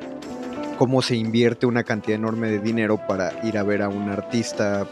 [0.79, 4.87] cómo se invierte una cantidad enorme de dinero para ir a ver a un artista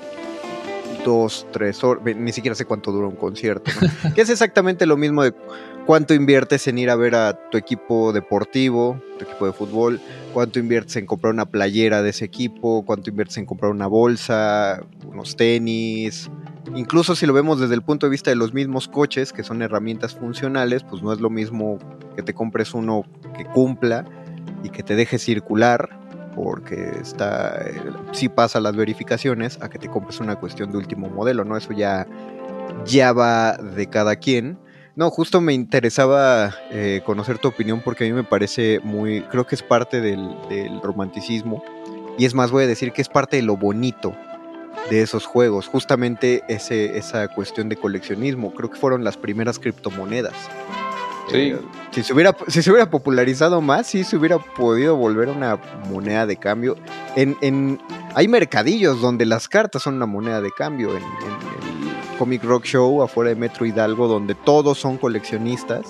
[1.05, 4.15] dos, tres horas, ni siquiera sé cuánto dura un concierto, ¿no?
[4.15, 5.33] que es exactamente lo mismo de
[5.87, 10.01] cuánto inviertes en ir a ver a tu equipo deportivo, tu equipo de fútbol,
[10.35, 14.83] cuánto inviertes en comprar una playera de ese equipo, cuánto inviertes en comprar una bolsa,
[15.07, 16.29] unos tenis.
[16.75, 19.62] Incluso si lo vemos desde el punto de vista de los mismos coches, que son
[19.62, 21.79] herramientas funcionales, pues no es lo mismo
[22.17, 23.05] que te compres uno
[23.37, 24.05] que cumpla
[24.62, 25.89] y que te deje circular,
[26.35, 27.81] porque está eh,
[28.12, 31.57] sí pasa las verificaciones, a que te compres una cuestión de último modelo, ¿no?
[31.57, 32.07] Eso ya,
[32.85, 34.59] ya va de cada quien.
[34.97, 39.47] No, justo me interesaba eh, conocer tu opinión porque a mí me parece muy, creo
[39.47, 41.62] que es parte del, del romanticismo
[42.19, 44.17] y es más, voy a decir que es parte de lo bonito
[44.91, 50.35] de esos juegos, justamente ese, esa cuestión de coleccionismo, creo que fueron las primeras criptomonedas.
[51.29, 51.37] Sí.
[51.37, 51.61] Eh,
[51.91, 55.59] si, se hubiera, si se hubiera popularizado más, sí se hubiera podido volver una
[55.91, 56.77] moneda de cambio.
[57.16, 57.81] En, en,
[58.14, 60.91] hay mercadillos donde las cartas son una moneda de cambio.
[60.91, 65.87] En, en el Comic Rock Show afuera de Metro Hidalgo, donde todos son coleccionistas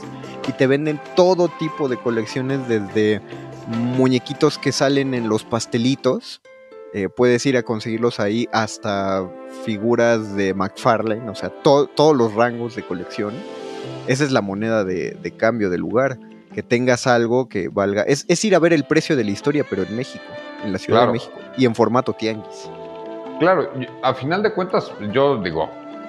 [0.48, 3.20] y te venden todo tipo de colecciones, desde
[3.68, 6.40] muñequitos que salen en los pastelitos.
[6.96, 9.28] Eh, puedes ir a conseguirlos ahí hasta
[9.66, 13.34] figuras de McFarlane, o sea, to- todos los rangos de colección.
[14.06, 16.18] Esa es la moneda de, de cambio del lugar.
[16.54, 18.00] Que tengas algo que valga.
[18.00, 20.24] Es, es ir a ver el precio de la historia, pero en México,
[20.64, 21.12] en la Ciudad Claro.
[21.12, 21.34] de México.
[21.58, 22.70] Y en formato tianguis.
[23.40, 23.70] Claro,
[24.02, 25.68] a final de cuentas, yo digo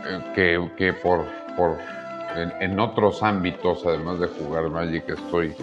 [0.09, 1.25] eh, que, que por,
[1.57, 1.75] por
[2.38, 5.55] en, en otros ámbitos, además de jugar Magic, estoy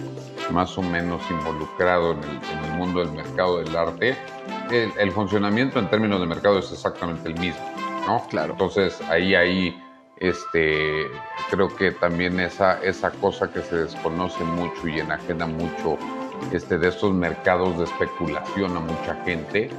[0.51, 4.17] más o menos involucrado en el, en el mundo del mercado del arte.
[4.71, 7.65] El, el funcionamiento en términos de mercado es exactamente el mismo,
[8.07, 8.23] ¿no?
[8.29, 8.53] Claro.
[8.53, 9.81] Entonces, ahí, ahí,
[10.19, 11.07] este,
[11.51, 15.99] creo que también esa, esa cosa que se desconoce mucho y enajena mucho
[16.53, 19.71] este, de estos mercados de especulación a mucha gente,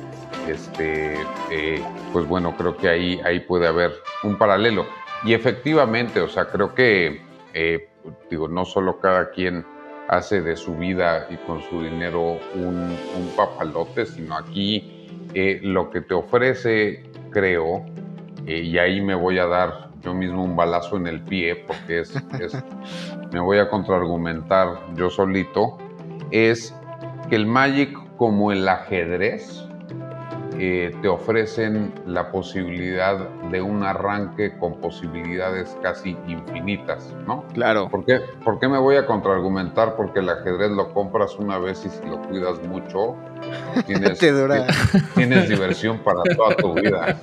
[0.48, 1.16] este,
[1.50, 1.84] eh,
[2.14, 3.94] pues bueno, creo que ahí, ahí puede haber
[4.24, 4.86] un paralelo.
[5.24, 7.22] Y efectivamente, o sea, creo que,
[7.54, 7.90] eh,
[8.30, 9.66] digo, no solo cada quien
[10.08, 12.76] hace de su vida y con su dinero un,
[13.16, 17.84] un papalote, sino aquí eh, lo que te ofrece, creo,
[18.46, 22.02] eh, y ahí me voy a dar yo mismo un balazo en el pie, porque
[22.02, 22.64] es, es-
[23.34, 25.78] me voy a contraargumentar yo solito,
[26.30, 26.76] es
[27.30, 29.65] que el Magic como el ajedrez
[30.60, 33.18] eh, te ofrecen la posibilidad
[33.52, 37.44] de un arranque con posibilidades casi infinitas, ¿no?
[37.54, 37.90] Claro.
[37.90, 39.96] ¿Por qué, por qué me voy a contraargumentar?
[39.96, 43.16] Porque el ajedrez lo compras una vez y si lo cuidas mucho,
[43.86, 44.66] tienes, Te dura.
[45.16, 47.20] tienes diversión para toda tu vida.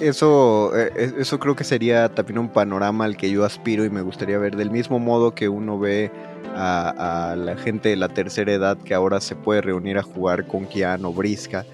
[0.00, 3.90] Eso, eh, es- eso creo que sería también un panorama al que yo aspiro y
[3.90, 4.56] me gustaría ver.
[4.56, 6.10] Del mismo modo que uno ve
[6.54, 10.66] a, la gente de la tercera edad que ahora se puede reunir a jugar con
[10.66, 11.64] Keanu Brisca,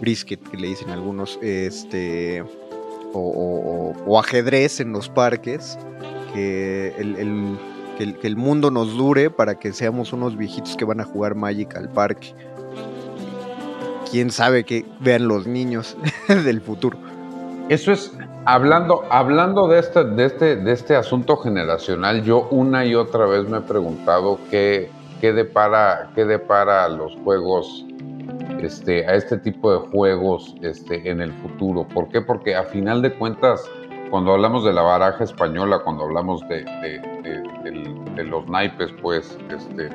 [0.00, 2.42] brisket que le dicen algunos, este,
[3.12, 5.78] o, o- ajedrez en los parques,
[6.32, 7.58] que el-
[7.96, 11.04] que el, que el mundo nos dure para que seamos unos viejitos que van a
[11.04, 12.34] jugar Magic al parque.
[14.10, 15.96] Quién sabe que vean los niños
[16.28, 16.98] del futuro.
[17.68, 22.94] Eso es, hablando, hablando de, este, de, este, de este asunto generacional, yo una y
[22.94, 24.88] otra vez me he preguntado qué,
[25.20, 27.84] qué depara, qué depara los juegos,
[28.62, 31.86] este, a este tipo de juegos este, en el futuro.
[31.88, 32.20] ¿Por qué?
[32.20, 33.64] Porque a final de cuentas,
[34.10, 37.16] cuando hablamos de la baraja española, cuando hablamos de, de-
[38.14, 39.90] de los naipes, pues, este,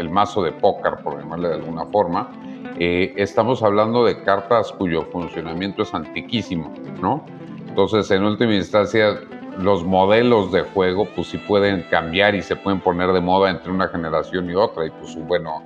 [0.00, 2.28] el mazo de póker, por llamarle de alguna forma,
[2.78, 7.24] eh, estamos hablando de cartas cuyo funcionamiento es antiquísimo, ¿no?
[7.68, 9.20] Entonces, en última instancia,
[9.58, 13.70] los modelos de juego, pues sí pueden cambiar y se pueden poner de moda entre
[13.70, 14.86] una generación y otra.
[14.86, 15.62] Y pues bueno,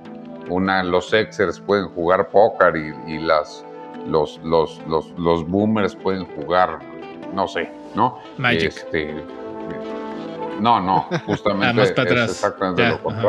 [0.49, 3.65] una, los Xers pueden jugar póker y, y las,
[4.07, 6.79] los, los, los, los boomers pueden jugar,
[7.33, 8.19] no sé, ¿no?
[8.37, 8.67] Magic.
[8.67, 9.23] Este,
[10.59, 12.31] no, no, justamente más para es atrás.
[12.31, 13.21] exactamente Ya, lo ajá.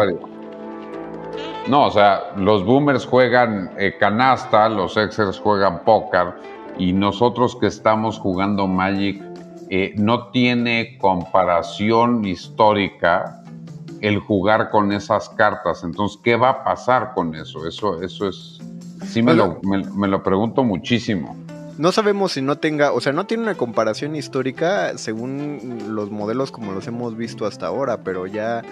[1.68, 6.34] No, o sea, los boomers juegan eh, canasta, los Xers juegan póker
[6.78, 9.22] y nosotros que estamos jugando Magic
[9.68, 13.42] eh, no tiene comparación histórica
[14.00, 15.82] el jugar con esas cartas.
[15.82, 17.66] Entonces, ¿qué va a pasar con eso?
[17.66, 18.60] Eso, eso es.
[19.04, 21.36] Sí, me lo, me, me lo pregunto muchísimo.
[21.78, 26.50] No sabemos si no tenga, o sea, no tiene una comparación histórica según los modelos
[26.50, 28.62] como los hemos visto hasta ahora, pero ya,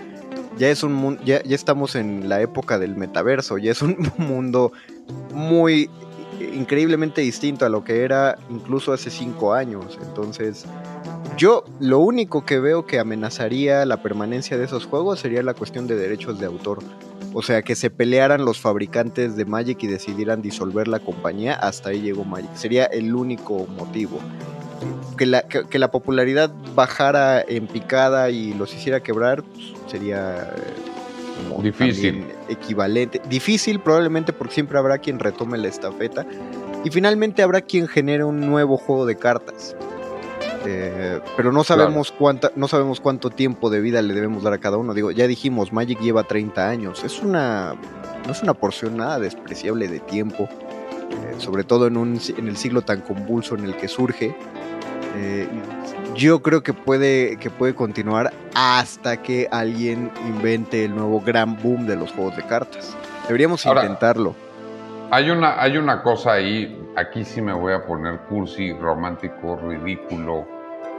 [0.59, 4.73] ya es un ya, ya estamos en la época del metaverso, ya es un mundo
[5.33, 5.91] muy
[6.53, 9.99] increíblemente distinto a lo que era incluso hace cinco años.
[10.03, 10.67] Entonces,
[11.37, 15.87] yo lo único que veo que amenazaría la permanencia de esos juegos sería la cuestión
[15.87, 16.79] de derechos de autor.
[17.33, 21.91] O sea, que se pelearan los fabricantes de Magic y decidieran disolver la compañía, hasta
[21.91, 22.55] ahí llegó Magic.
[22.55, 24.21] Sería el único motivo.
[25.17, 30.53] Que la, que, que la popularidad bajara en picada y los hiciera quebrar, pues, sería
[30.57, 32.27] eh, como Difícil.
[32.49, 33.21] equivalente.
[33.29, 36.27] Difícil probablemente porque siempre habrá quien retome la estafeta.
[36.85, 39.75] Y finalmente habrá quien genere un nuevo juego de cartas.
[40.67, 44.59] Eh, pero no sabemos cuánta, no sabemos cuánto tiempo de vida le debemos dar a
[44.59, 44.95] cada uno.
[44.95, 47.05] Digo, ya dijimos, Magic lleva 30 años.
[47.05, 47.75] Es una,
[48.27, 50.49] no es una porción nada despreciable de tiempo.
[51.11, 54.35] Eh, sobre todo en, un, en el siglo tan convulso en el que surge.
[55.17, 55.49] Eh,
[56.15, 61.87] yo creo que puede, que puede continuar hasta que alguien invente el nuevo gran boom
[61.87, 62.97] de los juegos de cartas.
[63.27, 64.35] Deberíamos Ahora- intentarlo.
[65.11, 70.47] Hay una, hay una cosa ahí, aquí sí me voy a poner cursi, romántico, ridículo,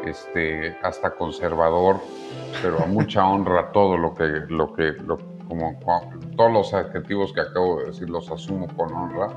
[0.05, 1.97] este, hasta conservador,
[2.61, 5.79] pero a mucha honra todo lo que, lo que, lo- como,
[6.35, 9.27] todos los adjetivos que acabo de decir los asumo con honra.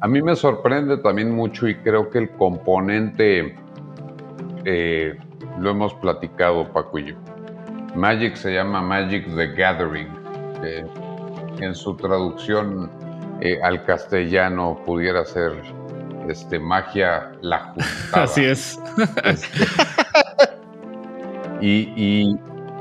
[0.00, 3.56] A mí me sorprende también mucho y creo que el componente,
[4.64, 5.18] eh,
[5.58, 7.14] lo hemos platicado Paco y yo,
[7.94, 10.08] Magic se llama Magic the Gathering,
[10.60, 10.84] que
[11.64, 12.90] en su traducción
[13.40, 15.52] eh, al castellano pudiera ser
[16.28, 18.24] este, magia la juntada.
[18.24, 18.80] Así es.
[19.24, 19.64] Este,
[21.60, 22.38] y, y-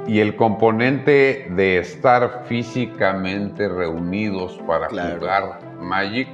[0.09, 5.19] y el componente de estar físicamente reunidos para Claro.
[5.19, 6.27] jugar Magic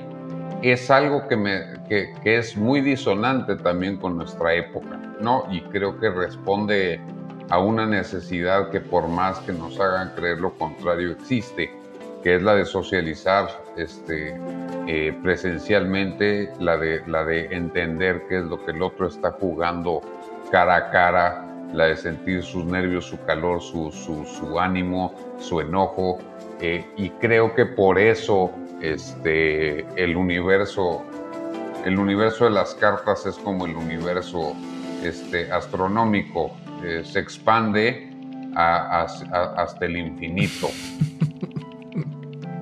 [0.61, 5.43] es algo que, me, que, que es muy disonante también con nuestra época, ¿no?
[5.51, 7.01] Y creo que responde
[7.49, 11.69] a una necesidad que por más que nos hagan creer lo contrario existe,
[12.23, 14.39] que es la de socializar este,
[14.87, 19.99] eh, presencialmente, la de, la de entender qué es lo que el otro está jugando
[20.49, 21.44] cara a cara,
[21.75, 26.17] la de sentir sus nervios, su calor, su, su, su ánimo, su enojo.
[26.61, 28.51] eh, y creo que por eso
[28.81, 31.03] este, el universo,
[31.85, 34.53] el universo de las cartas es como el universo
[35.03, 36.51] este, astronómico,
[36.83, 38.11] eh, se expande
[38.55, 40.69] hasta el infinito.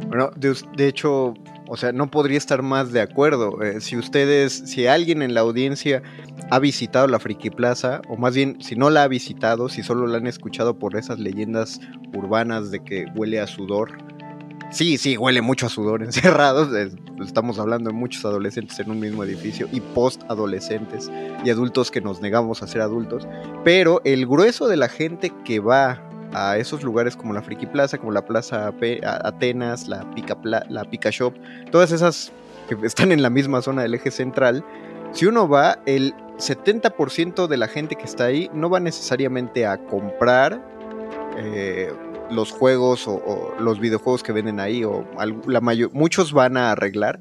[0.08, 1.34] Bueno, de hecho,
[1.68, 3.62] o sea, no podría estar más de acuerdo.
[3.62, 6.02] Eh, si ustedes, si alguien en la audiencia
[6.50, 10.08] ha visitado la Friki Plaza, o más bien, si no la ha visitado, si solo
[10.08, 11.80] la han escuchado por esas leyendas
[12.14, 13.92] urbanas de que huele a sudor.
[14.72, 16.74] Sí, sí, huele mucho a sudor encerrados.
[16.74, 21.12] es- Estamos hablando de muchos adolescentes en un mismo edificio y post-adolescentes
[21.46, 23.28] y adultos que nos negamos a ser adultos.
[23.64, 26.02] Pero el grueso de la gente que va
[26.34, 28.74] a esos lugares como la Friki Plaza, como la Plaza
[29.04, 31.34] Atenas, la Pica, la Pica Shop,
[31.72, 32.32] todas esas
[32.68, 34.64] que están en la misma zona del eje central,
[35.12, 39.78] si uno va, el 70% de la gente que está ahí no va necesariamente a
[39.78, 40.60] comprar
[41.38, 41.92] eh,
[42.32, 45.06] los juegos o, los videojuegos que venden ahí, o
[45.48, 45.62] la
[45.94, 47.20] muchos van a arreglar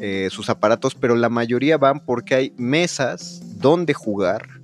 [0.00, 4.55] eh, sus aparatos, pero la mayoría van porque hay mesas donde jugar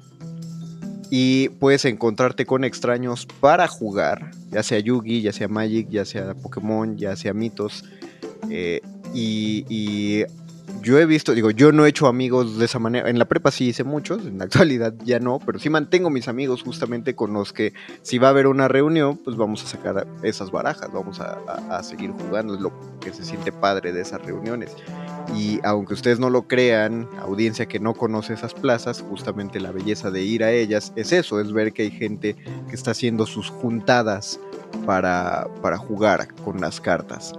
[1.14, 6.32] y puedes encontrarte con extraños para jugar, ya sea Yugi, ya sea Magic, ya sea
[6.32, 7.84] Pokémon, ya sea Mitos.
[8.48, 8.80] Eh,
[9.12, 10.24] y, y
[10.80, 13.08] yo he visto, digo, yo no he hecho amigos de esa manera.
[13.08, 16.28] En la prepa sí hice muchos, en la actualidad ya no, pero sí mantengo mis
[16.28, 20.06] amigos justamente con los que si va a haber una reunión, pues vamos a sacar
[20.22, 21.38] esas barajas, vamos a,
[21.70, 24.70] a- seguir jugando, es lo que se siente padre de esas reuniones.
[25.36, 30.10] Y aunque ustedes no lo crean, audiencia que no conoce esas plazas, justamente la belleza
[30.10, 32.34] de ir a ellas es eso, es ver que hay gente
[32.68, 34.38] que está haciendo sus juntadas
[34.86, 37.32] para, para jugar con las cartas.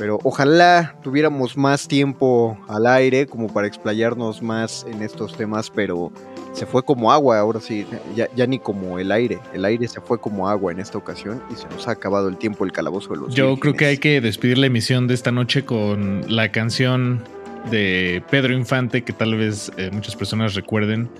[0.00, 6.10] Pero ojalá tuviéramos más tiempo al aire como para explayarnos más en estos temas, pero
[6.54, 7.86] se fue como agua, ahora sí,
[8.16, 9.40] ya, ya ni como el aire.
[9.52, 12.38] El aire se fue como agua en esta ocasión y se nos ha acabado el
[12.38, 15.32] tiempo el calabozo de los Yo creo que hay que despedir la emisión de esta
[15.32, 17.22] noche con la canción
[17.70, 21.10] de Pedro Infante que tal vez eh, muchas personas recuerden,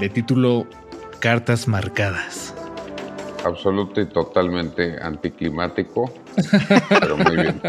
[0.00, 0.66] de título
[1.20, 2.54] Cartas Marcadas.
[3.44, 6.12] Absoluto y totalmente anticlimático,
[6.88, 7.60] pero muy bien.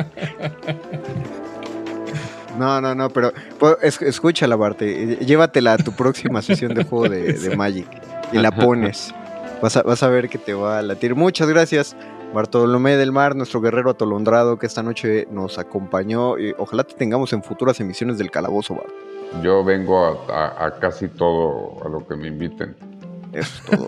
[2.57, 5.13] No, no, no, pero pues, es- escúchala, Barte.
[5.13, 7.87] eh, Llévatela a tu próxima sesión de juego de, de Magic
[8.31, 9.13] y la pones.
[9.61, 11.15] Vas a, vas a ver que te va a latir.
[11.15, 11.95] Muchas gracias,
[12.33, 16.37] Bartolomé del Mar, nuestro guerrero atolondrado que esta noche nos acompañó.
[16.37, 18.89] Y ojalá te tengamos en futuras emisiones del Calabozo, Bart.
[19.41, 22.75] Yo vengo a, a- a casi todo a lo que me inviten.
[23.33, 23.87] Eso es todo.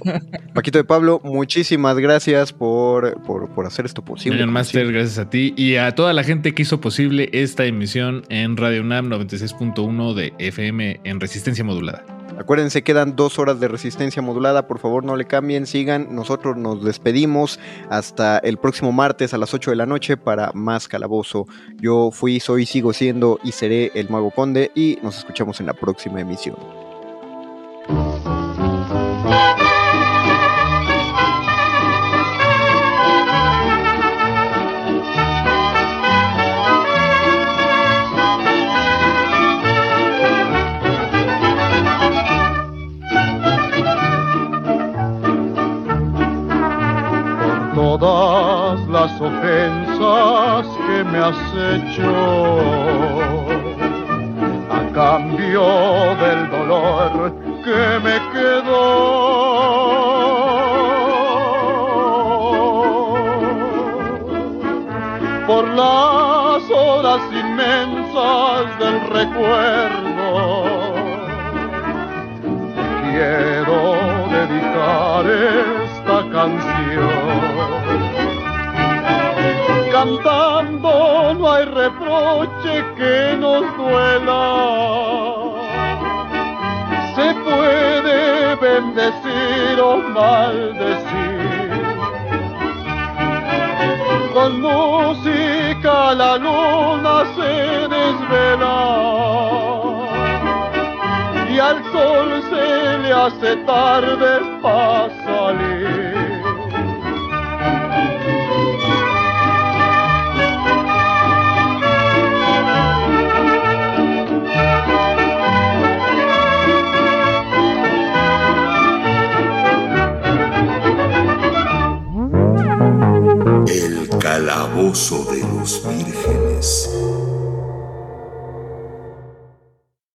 [0.53, 4.45] Paquito de Pablo, muchísimas gracias por, por, por hacer esto posible.
[4.45, 8.57] Master, gracias a ti y a toda la gente que hizo posible esta emisión en
[8.57, 12.05] Radio UNAM 96.1 de FM en resistencia modulada.
[12.37, 14.67] Acuérdense, quedan dos horas de resistencia modulada.
[14.67, 16.13] Por favor, no le cambien, sigan.
[16.13, 20.87] Nosotros nos despedimos hasta el próximo martes a las 8 de la noche para más
[20.87, 21.47] calabozo.
[21.77, 25.73] Yo fui, soy, sigo siendo y seré el Mago Conde y nos escuchamos en la
[25.73, 26.84] próxima emisión.